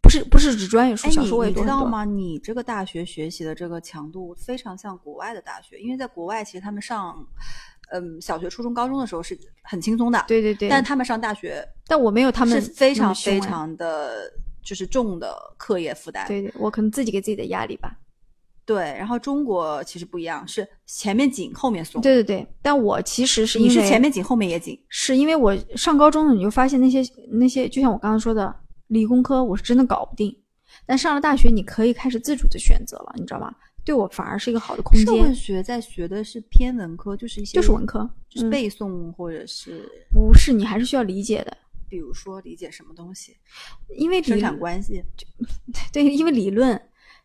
[0.00, 1.52] 不是不是指专业书，哎，小说我也。
[1.52, 2.02] 知道吗？
[2.02, 7.14] 你这个大学学习的这个强度非常像国外的大学，因为在国外其实他们上，
[7.90, 16.26] 嗯，小学、初中、高中的时候是很轻松的，对对对，但他们上大学但我没有他们是非常非常的就是重的课业负担。
[16.26, 17.94] 对对，我可能自己给自己的压力吧。
[18.66, 22.00] 对，然后中国其实不一样，是前面紧后面松。
[22.00, 24.78] 对对对，但我其实是因你是前面紧后面也紧。
[24.88, 28.54] 是因为我上高中，你就发现那些那些，就像我刚刚说的，
[28.88, 30.34] 理工科我是真的搞不定。
[30.86, 33.54] 但上了大学，你可以开始自主的选择了，你知道吗？
[33.84, 41.54] 对我反而是一个好的空间社会间，学在学的是偏文科，就是一些就是文科，就是嗯背诵或者是不是你还是需要理解的，
[41.86, 43.36] 比如说理解什么东西，
[43.98, 45.04] 因为理生产关系，
[45.92, 46.80] 对，因为理论，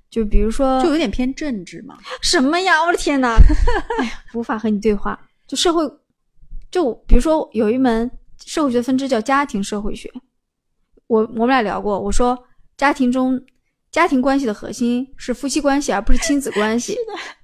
[0.10, 1.98] 就比如说就有点偏政治嘛。
[2.22, 2.82] 什么呀？
[2.84, 3.36] 我的天呐，
[4.00, 5.20] 哎呀，无法和你对话。
[5.48, 5.84] 就社会，
[6.72, 8.10] 就比如说有一门
[8.46, 10.12] 社会学分支叫家庭社会学，
[11.08, 12.38] 我我们俩聊过，我说
[12.78, 13.40] 家庭中
[13.92, 16.96] 家庭关系的核心是夫妻关系，而不是亲子关系。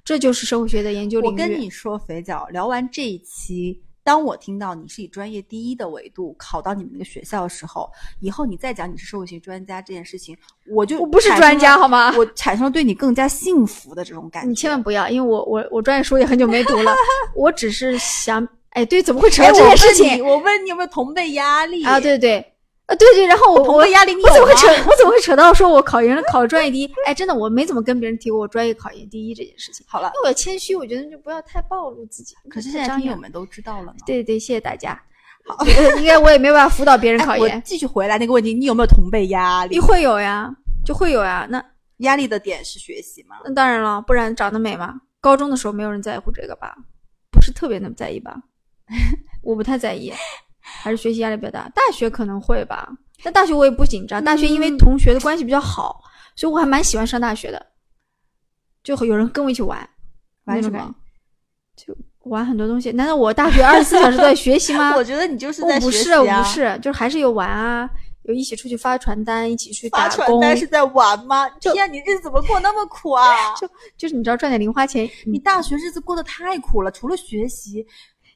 [0.04, 1.34] 这就是社会学的研究领域。
[1.34, 7.90] 我跟你说，肥脚聊完这一期，当我听到你是以专业第一的维度考到你们那个学校的时候，
[8.20, 10.38] 以后你再讲你是社会学专家这件事情，
[10.70, 14.48] 我就我不是专家好吗我产生了对你更加幸福的这种感觉。
[14.50, 16.94] 你千万不要，因为我我我专业书也很久没读了，
[17.36, 20.06] 我只是想，哎，对，怎么会扯哎到这件事情？
[20.06, 22.54] 我问你我问你有没有同辈压力啊，对对，
[22.88, 24.68] 啊对对，然后我我压力你有我怎么会扯？
[24.88, 26.92] 我怎么会扯到说我考研考专业第一？
[27.06, 32.36] 哎，真的，我没怎么跟别人提过我专业考研第一这件事情，好了，因为我谦虚，我觉得就不要太暴露自己。
[32.50, 33.96] 可是现在听友们都知道了呢。
[34.06, 35.02] 对对，谢谢大家。
[35.48, 39.80] 好，呃应该我也没有办法辅导别人考研，继续回来那个问题，你有没有同辈压力你？
[39.80, 40.50] 会有呀，
[40.86, 41.48] 就会有呀。
[41.50, 41.64] 那
[41.98, 43.38] 压力的点是学习吗？
[43.46, 44.94] 那当然了，不然长得美吗。
[45.22, 46.76] 高中的时候没有人在乎这个吧？
[47.32, 48.36] 不是特别那么在意吧？
[49.42, 50.12] 我不太在意，
[50.82, 51.70] 还是学习压力比较大。
[51.70, 52.90] 大学可能会吧，
[53.24, 54.24] 但大学我也不紧张。
[54.24, 56.02] 大学因为嗯同学的关系比较好，
[56.36, 57.66] 所以我还蛮喜欢上大学的。
[58.84, 59.88] 就有人跟我一起玩，
[60.46, 60.94] 玩什么？
[61.76, 62.92] 就玩很多东西。
[62.92, 64.94] 难道我大学二十四小时都在学习吗？
[64.98, 67.90] 我觉得你就是不是，在学习啊我不是，就是还是有玩啊，
[68.24, 71.50] 有一起出去发传单，一起去发打工，传单是在玩吗？
[71.60, 73.26] 天，你日子怎么过那么苦啊？
[73.60, 77.86] 就就是你知道赚点零花钱，你大学日子过得太苦了，除了学习，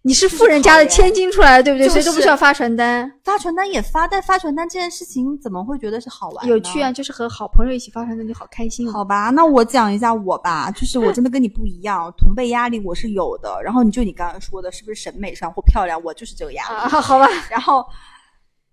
[0.02, 1.88] 你是富人家的千金出来的，对不对？
[1.88, 6.48] 就是谁都不需要发传单，发传单也发，但发传单这件事情怎么会觉得是好玩？
[6.48, 8.92] 有趣啊，就是和好朋友一起发传单就好开心哦。
[8.94, 13.62] 好吧，那我讲一下我吧，就是我真的跟你不一样，同辈压力我是有的。
[13.62, 16.76] 然后你就你刚刚说的，是不是审美上或漂亮，我就是这个压力。
[16.76, 17.86] 啊，好吧，然后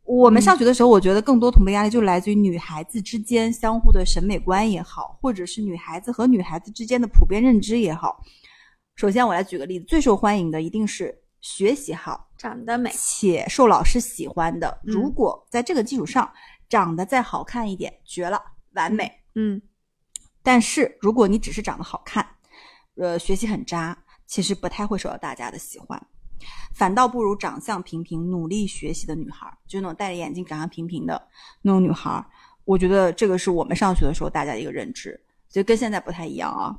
[0.05, 8.23] 我们上学的时候，我觉得更多同辈压力就来自于女孩子之间相互的审美观也好，或者是女孩子和女孩子之间的普遍认知也好。
[8.97, 14.81] 首先，我来举个例子，最受欢迎的一定是学习好长得美，且受老师喜欢的。
[14.85, 16.33] 嗯如果在这个基础上
[16.67, 19.13] 长得再好看一点，绝了，完美。
[19.35, 19.61] 嗯，
[20.43, 22.27] 但是如果你只是长得好看，
[22.95, 26.03] 呃，学习很渣，其实不太会受到大家的喜欢，
[26.75, 31.29] 反倒不如长相平平、努力学习的女孩儿，就那种戴着眼镜、长相平平的
[31.61, 32.25] 那种女孩儿。
[32.65, 36.75] 我觉得这个是我们上学的时候大家的一个认知，就跟现在不太一样啊。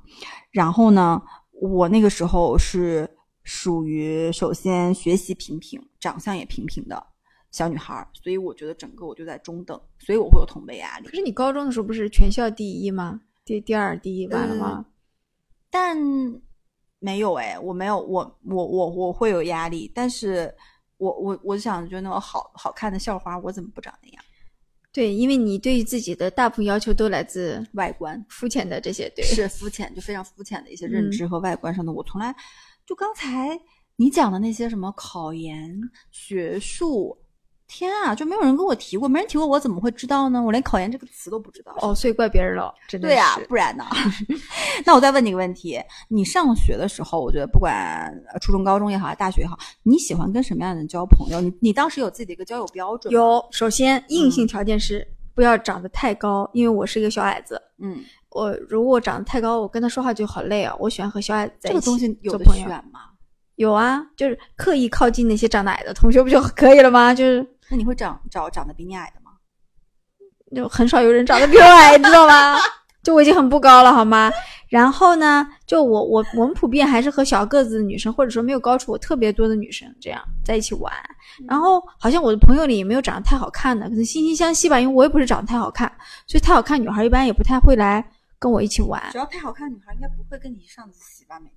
[0.49, 1.21] 然后呢，
[1.59, 3.09] 我那个时候是
[3.43, 7.03] 属于首先学习平平，长相也平平的
[7.51, 11.15] 小女孩儿，所以我觉得整个我就在中等，所以我会有同辈压力可。
[11.15, 13.21] 是你高中的时候不是全校第一吗？
[13.45, 14.85] 第第二、第一完了吗？
[15.69, 15.97] 但
[16.99, 20.53] 没有哎，我没有，我我我我会有压力，但是
[20.97, 24.23] 我我我想，就那种好好看的校花，我怎么不长那样？
[24.97, 31.11] 对，因为你对自己的大部分要求都来自外观肤浅的这些，对，是肤浅，就非常肤浅的一些认嗯。
[31.11, 32.35] 知和外观上的，我从来
[32.83, 33.55] 就刚才
[33.95, 35.79] 你讲的那些什么考研、
[36.09, 37.15] 学术，
[37.67, 40.41] 天啊，就没有人跟我提过，没人提过，我怎么会知道呢？
[40.41, 41.75] 我连考研这个词都不知道。
[41.81, 43.85] 哦，所以怪别人了，真的对呀、是不然呢？
[44.85, 51.41] 那我再问你个问题：你上学的时候，我觉得不管呃初中、高中也好，大学也好，你喜欢跟什么样的人交朋友？
[51.41, 53.19] 你你当时有自己的一个交友标准吗？
[53.19, 57.61] 有，首先硬性条件是不要长得太高，因为我是一个小矮子。
[57.79, 57.99] 嗯，
[58.29, 60.73] 我如果长得太高，我跟他说话就好累啊。
[60.79, 62.69] 我喜欢和小矮子在一起这个东西有朋友选。
[62.91, 63.01] 吗？
[63.55, 67.11] 有啊，就是刻意靠近那些长得矮的同学不就可以了吗？
[67.11, 69.31] 就是那你会长找长得比你矮的吗？
[70.55, 72.57] 就很少有人长得比我矮，你知道吗？
[73.03, 74.31] 就我已经很不高了，好吗？
[74.69, 80.91] 然后呢，就我我我们普遍还是和小个子的女生，或者说没有高出我特别多的女生这样在一起玩。
[81.47, 85.89] 然后好像我的朋友里也没有长得太好看的，可能惺惺相惜吧，因为我也不是长得太好看，
[86.27, 88.05] 所以太好看女孩一般也不太会来
[88.37, 89.01] 跟我一起玩。
[89.11, 91.39] 只要太好看的女孩，应该不会跟你上自习吧？
[91.39, 91.49] 每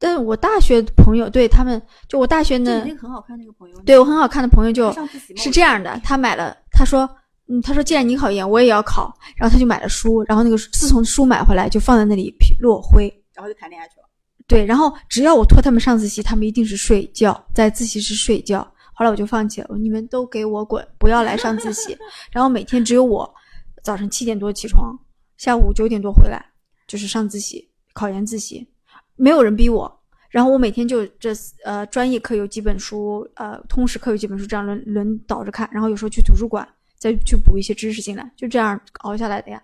[0.00, 4.90] 但是我大学朋友对他们，就我大学呢那，个很好看那个朋友，对我很好看的朋友就
[5.36, 7.08] 是这样的，他买了，他说，
[7.48, 14.08] 嗯，他说既然你考研，我也要考，然后他就买了书，然后那个自从书买回来就放在那里落灰，然后就谈恋爱去了。
[14.48, 18.66] 对，然后只要我拖他们上自习，他们一定是睡觉，在自习室睡觉。
[18.94, 21.96] 后来我就放弃了，你们都给我滚，不要来上自习。
[22.32, 23.32] 然后每天只有我
[23.82, 24.98] 早晨七点多起床，
[25.36, 26.44] 下午九点多回来，
[26.86, 28.66] 就是上自习，考研自习，
[29.20, 30.00] 没有人逼我。
[30.30, 31.30] 然后我每天就这
[31.64, 35.68] 呃专业课有几本书，呃通识课有几本书，这样轮轮倒着看。
[35.72, 39.60] 然后有时候去图书馆再去补一些知识进来，就这样熬下来的呀。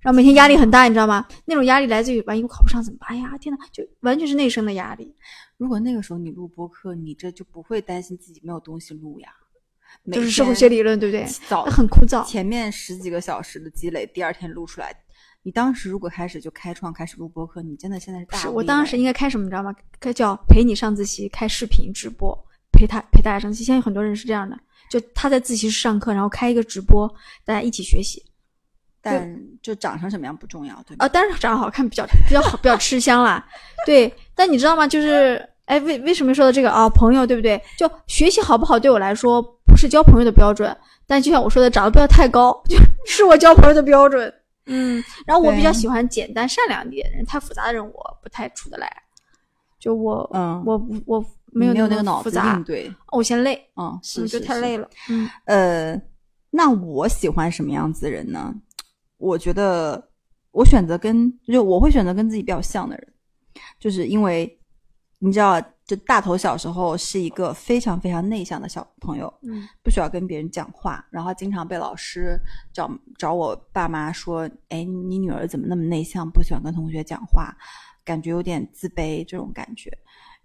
[0.00, 1.26] 然后每天压力很大，你知道吗？
[1.46, 3.08] 那种压力来自于万一我考不上怎么办？
[3.08, 5.12] 哎呀，天呐，就完全是内生的压力。
[5.56, 9.28] 如果那个时候你录播课，你这就不会担心自己没有东西录呀。
[10.12, 11.26] 就是社会学理论，对不对？
[11.48, 12.24] 早很枯燥。
[12.24, 14.94] 前面十几个小时的积累，第二天录出来。
[15.46, 19.72] 你当时如果开始就开创，开始录播课，你真的现在是大是我当时应该开什么，你知道吗？
[20.00, 22.36] 开叫陪你上自习，开视频直播，
[22.72, 23.62] 陪他陪大家上自习。
[23.62, 24.58] 现在有很多人是这样的，
[24.90, 27.08] 就他在自习室上课，然后开一个直播，
[27.44, 28.20] 大家一起学习。
[29.00, 31.06] 但就长成什么样不重要，对吧？
[31.06, 33.46] 啊，当然长得好看比较比较好，比较吃香啦。
[33.84, 34.84] 对，但你知道吗？
[34.84, 36.88] 就是哎，为为什么说到这个啊？
[36.88, 37.62] 朋友对不对？
[37.78, 44.34] 就学习好不好对我来说不是交朋友的标准，但就像我说的，长得不要太高， 就是我交朋友的标准。
[44.66, 48.90] 嗯，然后我比较喜欢简单善良一点的人，太复杂的人我不太处得来。
[49.78, 50.76] 就我，嗯我
[51.06, 54.84] 我没有没有那那个脑子么复杂应，对，我嫌累，嗯，是就太累了。
[54.84, 54.90] 了。
[55.10, 56.02] 嗯，呃，
[56.50, 58.54] 那我喜欢什么样子的人呢？
[59.18, 60.10] 我觉得
[60.50, 63.12] 我选择跟就我会选择跟自己比较像的人，
[63.78, 64.58] 就是因为
[65.18, 72.36] 你知道，就大头小时候是一个非常非常内向的小朋友，嗯，不需要跟别人讲话，然后经常被老师
[72.72, 77.56] 找找我爸妈说，哎，你女儿怎么那么内向，不喜欢跟同学讲话，
[78.04, 79.96] 感觉有点自卑这种感觉。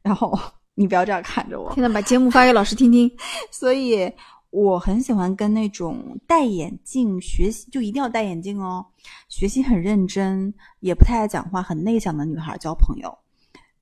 [0.04, 0.38] 然后
[0.75, 3.12] 你不要这样看着我，现在把节目发给老师听听。
[3.51, 4.12] 所以
[4.51, 8.86] 我很喜欢跟那种戴眼镜学习，就一定要戴眼镜哦，
[9.27, 13.17] 学习很认真，也不太爱讲话，很内向的女孩交朋友。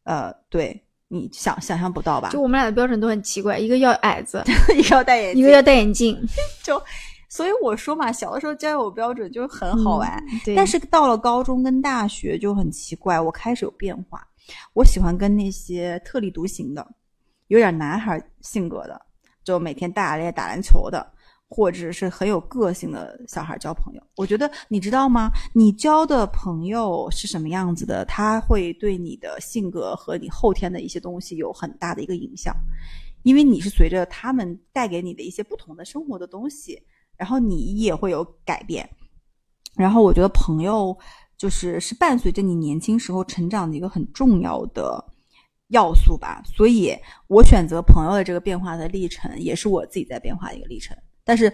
[0.03, 2.29] 呃，对你想想象不到吧？
[2.29, 4.41] 就我们俩的标准都很奇怪，一个要矮子，
[4.77, 6.17] 一个要戴眼镜，一个要戴眼镜，
[6.63, 6.81] 就，
[7.27, 10.23] 所以我说嘛，小的时候交友标准就很好玩。
[10.31, 14.25] 嗯对，但是到了高中跟大学就很奇怪，我开始有变化。
[14.73, 16.87] 我喜欢跟那些特立独行的，
[17.47, 18.99] 有点男孩性格的，
[19.43, 21.05] 就每天大咧咧打篮球的，
[21.49, 24.01] 或者是很有个性的小孩交朋友。
[24.15, 25.31] 我觉得你知道吗？
[25.53, 32.55] 你交的朋友是什么样子的，他会对你的性格和你后天的一些东西有很大的一个影响，
[33.23, 36.79] 因为你是随着他们带给你的一些不同的生活的东西，
[37.17, 38.87] 然后你也会有改变。
[39.75, 40.95] 然后我觉得朋友
[41.37, 45.03] 就是是伴随着你年轻时候成长的一个很重要的
[45.69, 46.95] 要素吧，所以
[47.27, 50.95] 我选择朋友的这个变化的历程，也是我自己在变化的一个历程。
[51.29, 51.53] 但是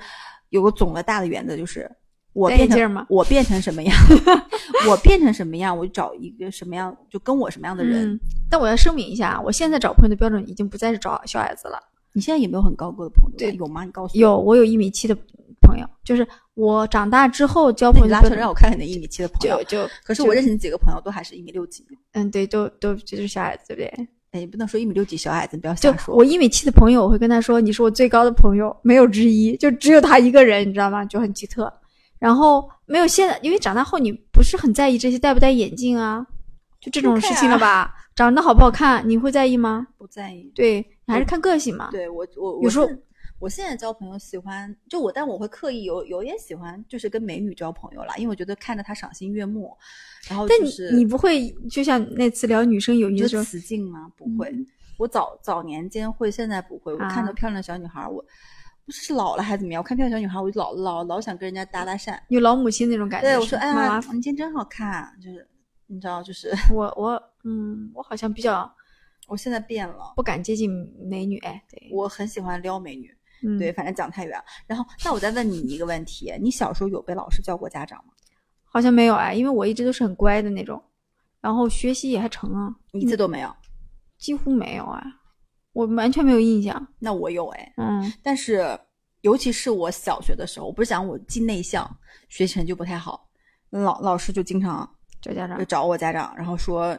[0.51, 1.91] 有个总的大的原则就是，
[2.31, 3.93] 我变成我变成什么样，
[4.87, 8.13] 我变成什么样，我就找一个什么样，就跟我什么样的人。
[8.13, 11.77] 嗯，但我要声明一下，我现在找朋友的标准已经不再是找小矮子了。
[12.13, 13.37] 你现在有没有很高个的朋友？
[13.37, 13.83] 对有吗？
[13.83, 14.21] 你告诉我。
[14.21, 15.13] 有，我有一米七的
[15.61, 19.83] 朋友，就是我长大之后交那你拉出来让我看看你的一米七的朋友就。
[19.83, 21.85] 就，可是我认识你几个朋友都还是一米六几。
[22.13, 24.07] 嗯，对，都都就是小矮子，对不对？
[24.35, 26.13] 哎，你不能说一米六几小矮子，你不要就瞎说。
[26.13, 31.05] 我一米七的朋友，我会跟他说你是我最高的朋友，没有之一，就只有他一个人，你知道吗？
[31.05, 31.71] 就很奇特。
[32.19, 36.25] 然后没有现在，因为长大后你不是很在意这些戴不戴眼镜啊，
[36.81, 37.93] 就这种事情了吧？
[38.13, 39.87] 长得好不好看，你会在意吗？
[39.97, 40.51] 不在意。
[40.53, 41.89] 对，你还是看个性嘛。
[41.91, 42.89] 对我，我有时候
[43.39, 49.75] 我现在交朋友喜欢，就我，但我会刻意有有点喜欢，就是跟美女交朋友啦，因为我觉得看着她赏心悦目。
[50.29, 54.11] 然后就是你不会就像那次聊女生友谊时候，雌竞吗？
[54.15, 54.49] 不会。
[54.49, 54.65] 嗯
[54.97, 56.93] 我早早年间会，现在不会。
[56.93, 58.23] 我看到啊漂亮的小女孩，我
[58.85, 59.83] 不是老了还是怎么样？
[59.83, 62.17] 我看漂亮小女孩，我就老老老想跟人家搭搭讪。
[62.29, 63.27] 有老母亲那种感觉。
[63.27, 65.45] 对，我说，哎妈呀妈，你今天真好看，就是
[65.87, 68.73] 你知道，就是我我嗯，我好像比较
[69.27, 70.13] 我现在变了。
[70.15, 70.71] 不敢接近
[71.09, 74.41] 美女，哎，对，我很喜欢撩美女，嗯，对，，反正讲太远。
[74.67, 78.13] 然后，那我再问你一个问题：你小时候有被老师叫过家长吗？
[78.63, 80.81] 好像没有哎，因为我一直都是很乖的那种，
[81.39, 83.49] 然后学习也还成啊，一次都没有。
[84.17, 85.03] 几乎没有啊，
[85.73, 88.77] 我完全没有印象，那我有哎，嗯但是
[89.21, 91.85] 尤其是我小学的时候，我不是讲我既内向，
[92.29, 93.27] 学习成绩就不太好，
[93.69, 94.89] 老老师就经常
[95.21, 96.97] 找家长就，找我家长，然后说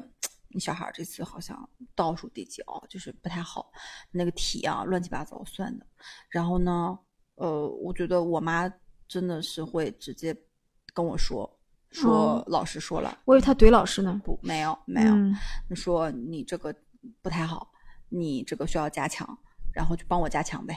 [0.57, 3.71] 你小孩儿这次好像倒数第几哦，就是不太好，
[4.11, 5.87] 那个题啊乱七八糟算的。
[6.31, 6.99] 然后呢，
[7.35, 8.66] 呃，我觉得我妈
[9.07, 10.35] 真的是会直接
[10.95, 11.47] 跟我说，
[11.90, 15.37] 说哦老师说了，我以为他怼老师呢，不没有没有，嗯
[15.75, 16.75] 说你这个
[17.21, 17.71] 不太好，
[18.09, 19.38] 你这个需要加强，
[19.75, 20.75] 然后就帮我加强呗。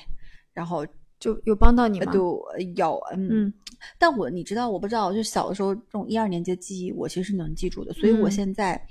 [0.52, 0.86] 然后
[1.20, 2.12] 就有帮到你吗？
[2.12, 2.44] 就
[2.76, 3.54] 有嗯嗯
[3.98, 7.94] 但我你知道，我不知道，就小的时候这种一二年级的记忆，我其实是能记住的。
[7.94, 8.86] 所以我嗯现在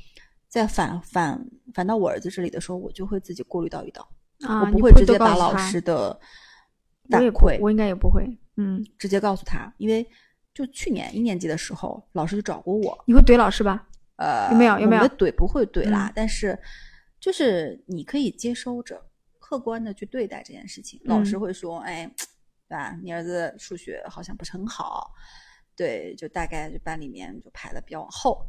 [0.48, 4.08] 在反反反到我儿子这里的时候，我就会自己过滤到一道，
[4.46, 8.24] 啊，我不会会直接把老师的我反馈我应该也不会，
[8.56, 10.06] 嗯，直接告诉他，因为
[10.54, 13.86] 就去年一年级的时候，老师就找过我，你会怼老师吧？
[14.16, 16.58] 呃，有没有有没有我怼不会怼啦，嗯但是
[17.20, 19.00] 就是你可以接收着，
[19.38, 21.00] 客观的去对待这件事情。
[21.04, 22.10] 老师嗯会说，哎，
[22.68, 22.98] 对吧？
[23.02, 25.12] 你儿子数学好像不是很好，
[25.76, 28.44] 对，就大概就班里面就排的比较往后。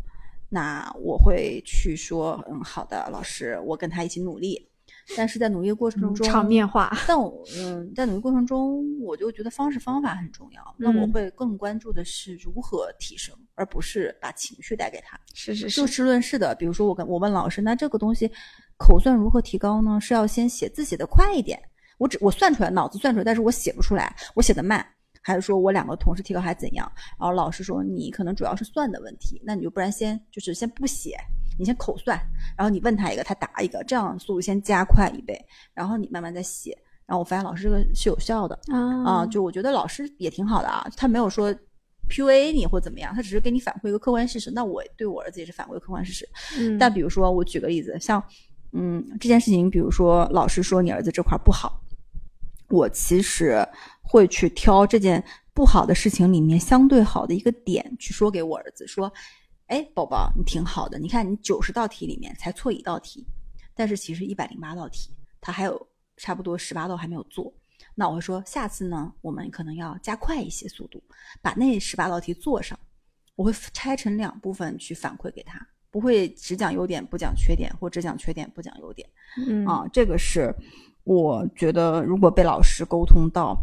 [0.49, 4.67] 那我会去说，嗯，好的，老师，我跟他一起努力。
[5.15, 10.75] 但是在努力的过程中，场面化，但我嗯，在努力过程中，我就觉得方式方法很重要。
[10.77, 15.19] 那我嗯会更关注的是如何提升，而不是把情绪带给他。
[15.33, 18.31] 是是，就事论事的，比如说我跟我问老师，那这个东西
[18.77, 19.99] 口算如何提高呢？
[19.99, 21.59] 是要先写字写的快一点，
[21.97, 24.85] 我只我算出来，脑子算出来，但是我写不出来，我写的慢，
[25.29, 26.91] 还是说我两个同时提高还是怎样？
[27.19, 31.15] 然后老师说你可能主要是算的问题，那你就不然先就是先不写，
[31.59, 32.19] 你先口算，
[32.57, 35.39] 然后你问他一个，他答一个，这样速度先加快一倍，
[35.75, 36.75] 然后你慢慢再写。
[37.05, 41.53] 然后我发现老师这个是有效的，啊、啊就我觉得老师也挺好的啊，他没有说
[42.09, 44.51] PUA 你或怎么样，他只是给你反馈一个客观事实。
[44.51, 46.27] 那我对我儿子也是反馈客观事实。
[46.57, 48.23] 嗯，但比如说，我举个例子，像
[48.73, 51.81] 嗯这件事情，比如说老师说你儿子这块不好，
[52.69, 53.67] 我其实
[54.09, 59.11] 会去挑这件不好的事情里面相对好的一个点去说给我儿子说，
[59.67, 63.23] 哎，宝宝你挺好的，你看你九十道题里面才错一道题，
[63.75, 67.53] 但是其实一百零八道题他还有差不多十八道还没有做。
[67.93, 71.03] 那我会说，下次呢，我们可能要加快一些速度，
[71.41, 72.77] 把那十八道题做上。
[73.35, 79.07] 我会拆成两部分去反馈给他，不会只讲优点不讲缺点，或只讲缺点不讲优点
[79.47, 79.87] 嗯啊。
[79.93, 80.53] 这个是
[81.05, 83.57] 我觉得，如果被老师沟通到，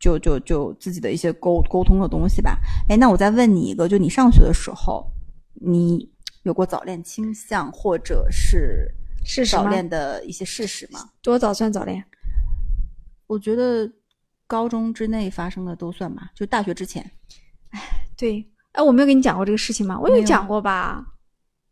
[0.00, 2.58] 就就就自己的一些沟沟通的东西吧。
[2.88, 5.06] 哎，那我再问你一个，就你上学的时候，
[5.54, 6.10] 你
[6.42, 8.90] 有过早恋倾向，或者是
[9.20, 11.10] 早是早恋的一些事实吗？
[11.22, 12.02] 多早算早恋？
[13.26, 13.88] 我觉得
[14.46, 17.08] 高中之内发生的都算吧，就大学之前。
[17.70, 17.80] 哎
[18.16, 20.00] 对，哎，我没有跟你讲过这个事情吗？
[20.00, 21.06] 我有有讲过吧？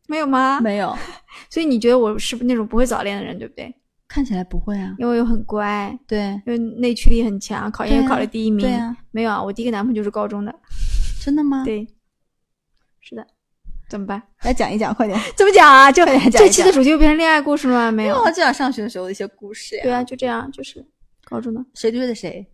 [0.06, 0.60] 没有吗？
[0.60, 0.96] 没有，
[1.50, 3.74] 所以你觉得我是不是那种不会早恋的人，对不对？
[4.08, 4.94] 看起来不会啊。
[4.98, 8.66] 因为又很乖，对因为内驱力很强，考研又考了第一名。
[8.66, 10.54] 对啊，没有啊，我第一个男朋友就是高中的。
[11.20, 11.86] 真的吗？， 对，
[13.00, 13.26] 是的，
[13.88, 14.22] 怎么办？
[14.42, 15.18] 来讲一讲，快点。
[15.36, 15.92] 怎么讲啊？
[15.92, 17.92] 就这期的主题又变成恋爱故事了吗？
[17.92, 18.16] 没有。
[18.22, 19.82] 我讲上学的时候的一些故事呀。
[19.82, 20.84] 对啊，就这样，就是
[21.24, 21.64] 高中的。
[21.74, 22.46] 谁追的谁？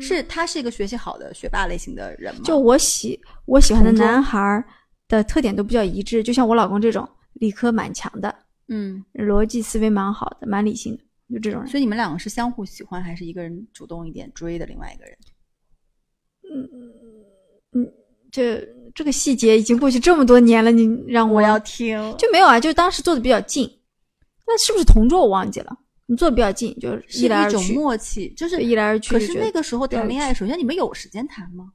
[0.00, 2.40] 是他是一个学习好的学霸类型的人吗？
[2.42, 4.64] 就我喜我喜欢的男孩儿
[5.06, 8.34] 的特点都比较一致，就像我老公这种理科蛮强的，
[8.68, 11.68] 嗯，逻辑思维蛮好的，蛮理性的，就这种人。
[11.70, 15.16] 所以你们两个是相互喜欢，还是一个人主动一点追的另外一个人？
[16.52, 16.68] 嗯
[17.72, 17.92] 嗯
[18.30, 22.58] 这这个细节已经过去这么多年了，你让我要听就没有啊？
[22.60, 23.70] 就当时坐的比较近，
[24.46, 25.78] 那是不是同桌我忘记了？
[26.06, 31.72] 你坐的比较近，就是是一来二去，默契，就是一来二去可是那个时候谈恋爱，首先你们有时间谈吗？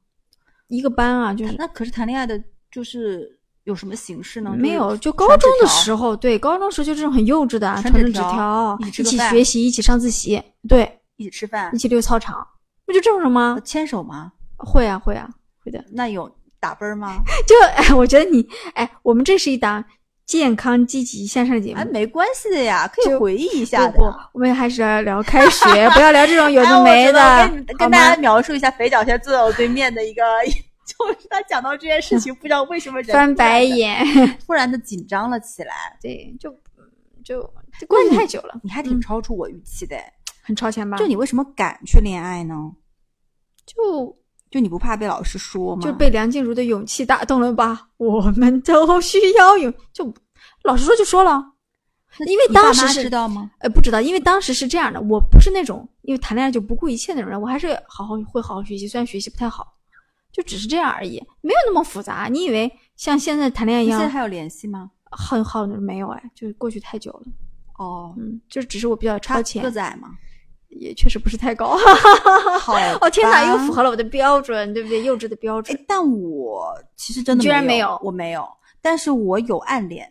[0.67, 4.53] 一个班啊，就是那可是谈恋爱的，就是有什么形式呢？
[4.57, 12.45] 没有，就高中的时候，对，高中时候就这种很幼稚的啊，传纸纸条条，一起学习，一起上自习，对，一起吃饭一，起溜操场，
[12.85, 13.59] 不就这种人吗？
[13.63, 14.31] 牵手吗？
[14.57, 15.29] 会啊，会啊，
[15.63, 15.83] 会的。
[15.91, 17.21] 那有打啵儿吗？
[17.47, 19.83] 就哎，我觉得你哎，我们这是一档
[20.25, 21.85] 健康、积极向上的节目哎，。
[21.85, 30.57] 没关系的呀，可以回忆一下的不不，我们还是要聊开学，不要聊这种有 哎的没的，跟大家描述一下，肥脚先坐在我对面的一个，就是
[31.29, 34.05] 他讲到这件事情，不知道为什么人翻白眼。
[34.45, 35.97] 突然的紧张了起来。
[36.01, 36.51] 对，就
[37.23, 37.41] 就
[37.79, 39.97] 就关系太久了，你还挺嗯超出我预期的，
[40.43, 40.97] 很超前吧？
[40.97, 42.55] 就你为什么敢去恋爱呢？
[43.65, 44.17] 就
[44.49, 45.81] 就你不怕被老师说吗？
[45.81, 47.89] 就被梁静茹的勇气打动了吧？
[47.97, 50.13] 我们都需要勇，就
[50.63, 51.41] 老师说就说了，
[52.27, 53.51] 因为当时是知道吗？
[53.59, 59.73] 呃，不知道，因为当时是这样的，我不是那种因为谈恋爱就不顾一切那种人，我还是好好会好好学习，虽然学习不太好，
[60.31, 62.27] 就只是这样而已，没有那么复杂。
[62.31, 64.91] 你以为像现在谈恋爱一样现在还有联系吗？
[65.11, 67.23] 很好没有哎，就是过去太久了，
[67.77, 70.09] 哦，嗯，就只是我比较超他前个，子矮吗？
[70.69, 71.77] 也确实不是太高。
[72.61, 75.03] 好哦天哪，吧又符合了我的标准，对不对？
[75.03, 78.47] 幼稚的标准哎，，但我其实真的居然没没有我没有，
[78.81, 80.09] 但是我有暗恋，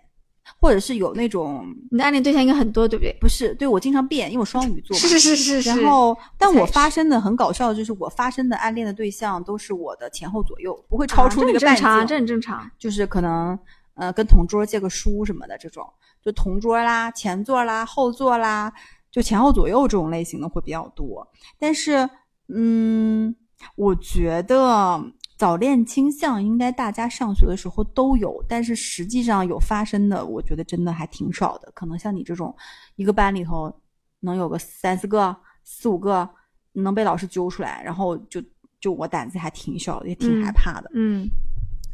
[0.60, 3.16] 或者是有那种你的暗恋对象应该很多，对不对？
[3.18, 5.00] 不是对我经常变，因为我双鱼座嘛。
[5.00, 5.68] 是是是是是。
[5.70, 12.06] 然后，但我发生的很搞笑的就是，我发生的暗恋的对象都是我的前后左右，不会超出啊那个半这很正常，径。
[12.08, 12.70] 这很正常。
[12.78, 13.58] 就是可能
[13.94, 15.82] 呃跟同桌借个书什么的这种，
[16.22, 18.70] 就同桌啦、前座啦、后座啦，
[19.10, 21.26] 就前后左右这种类型的会比较多。
[21.58, 22.06] 但是，
[22.48, 23.34] 嗯，
[23.76, 25.02] 我觉得
[25.40, 31.72] 早恋倾向应该大家上学的时候都有，但是实际上有发生的，我觉得真的还挺少的。
[31.74, 32.54] 可能像你这种
[32.96, 33.74] 一个班里头
[34.20, 35.34] 能有个三四个、
[35.64, 36.28] 四五个
[36.72, 38.42] 能被老师揪出来，然后就
[38.82, 40.90] 就我胆子还挺小的，也挺嗯害怕的。
[40.92, 41.26] 嗯，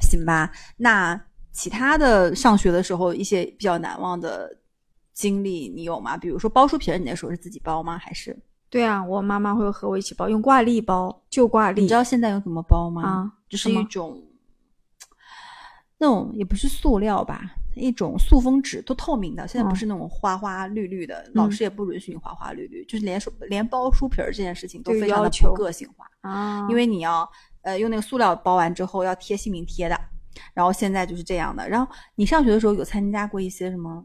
[0.01, 1.17] 行吧，那
[1.53, 4.51] 其他的上学的时候一些比较难忘的
[5.13, 6.17] 经历，你有吗？
[6.17, 7.97] 比如说包书皮儿，你那时候是自己包吗？
[7.97, 8.37] 还是
[8.69, 11.83] 对啊，我妈妈会和我一起包，用挂历包，旧挂历。
[11.83, 13.03] 你知道现在用什么包吗？
[13.03, 14.21] 啊就是一种
[15.99, 19.47] 那种也不是塑料吧，一种塑封纸，都透明的。
[19.47, 26.05] 现在不嗯是那种花花绿绿的，老师也不允许你花花绿绿，就是连书连包书皮儿这件事情都非常的个性化。
[26.23, 27.27] 啊，因为你要
[27.63, 29.99] 呃用那个塑料包完之后要贴姓名贴的，
[30.53, 31.67] 然后现在就是这样的。
[31.69, 34.05] 然后你上学的时候有参加过一些什么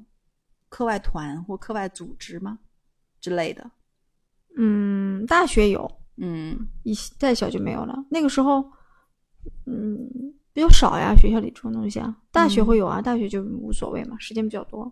[0.70, 2.60] 课外团或课外组织吗
[3.20, 3.70] 之类的？
[4.58, 8.06] 嗯，大学有，嗯，一再小就没有了。
[8.10, 8.64] 那个时候，
[9.66, 10.10] 嗯，
[10.54, 12.16] 比较少呀，学校里这种东西啊。
[12.32, 14.92] 大学嗯会有啊，大学就无所谓嘛，时间比较多。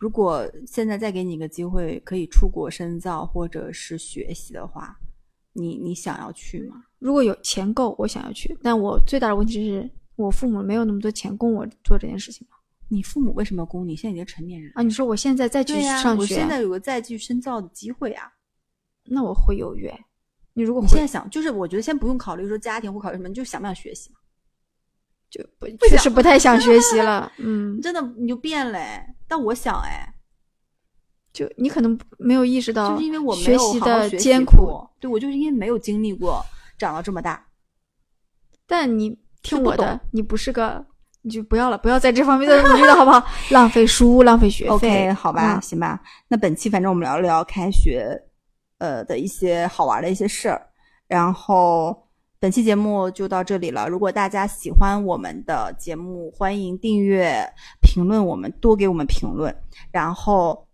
[0.00, 4.96] 如果现在再给你一个机会，可以出国深造或者是学习的话，
[5.52, 6.84] 你你想要去吗？
[6.98, 12.46] 如果有钱够，我想要去，但我最大的问题是我父母没有那么多钱供我做这件事情
[12.88, 13.94] 你父母为什么要供你？
[13.94, 14.70] 现在已经成年人。
[14.74, 14.82] 啊。
[14.82, 18.30] 你说我现在再去上学，我现在有个再继续深造的机会啊！
[19.04, 19.92] 那我会犹豫。
[20.52, 24.16] 你如果你现在想，就是我觉得先不用考虑说家庭或考虑什么，你就想不想学习嘛？
[25.30, 29.04] 就不确实不太想学习了， 嗯，真的你就变了哎。
[29.26, 30.06] 但我想哎，
[31.32, 36.40] 就你可能没有意识到，就是因为我没学有习的艰苦，过，对我就是因为没有经历过
[36.78, 37.44] 长到这么大。
[38.66, 40.86] 但你听我的懂，你不是个，
[41.22, 43.26] 你就不要了，不要在这方面再努力了，好不好？
[43.50, 44.70] 浪费书，浪费学费。
[44.70, 46.00] OK，好吧，啊行吧。
[46.28, 48.08] 那本期反正我们聊了聊开学，
[48.84, 50.60] 呃的一些好玩的一些事儿，
[51.08, 51.96] 然后
[52.38, 53.88] 本期节目就到这里了。
[53.88, 57.42] 如果大家喜欢我们的节目，欢迎订阅、
[57.80, 59.54] 评论我们，多给我们评论。
[59.90, 60.68] 然后，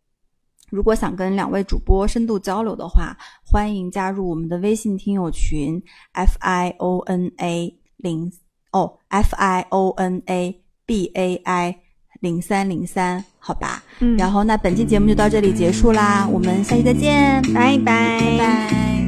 [0.71, 5.81] 如果想跟两位主播深度交流的话，欢迎加入我们的微信听友群
[6.13, 8.33] F I O N A 零
[8.73, 11.79] 哦 F I O N A B A I
[12.21, 13.83] 零三零三，好吧？
[14.01, 19.00] 嗯，然后那本期节目就到这里结束啦，我们下期再见，拜拜拜拜。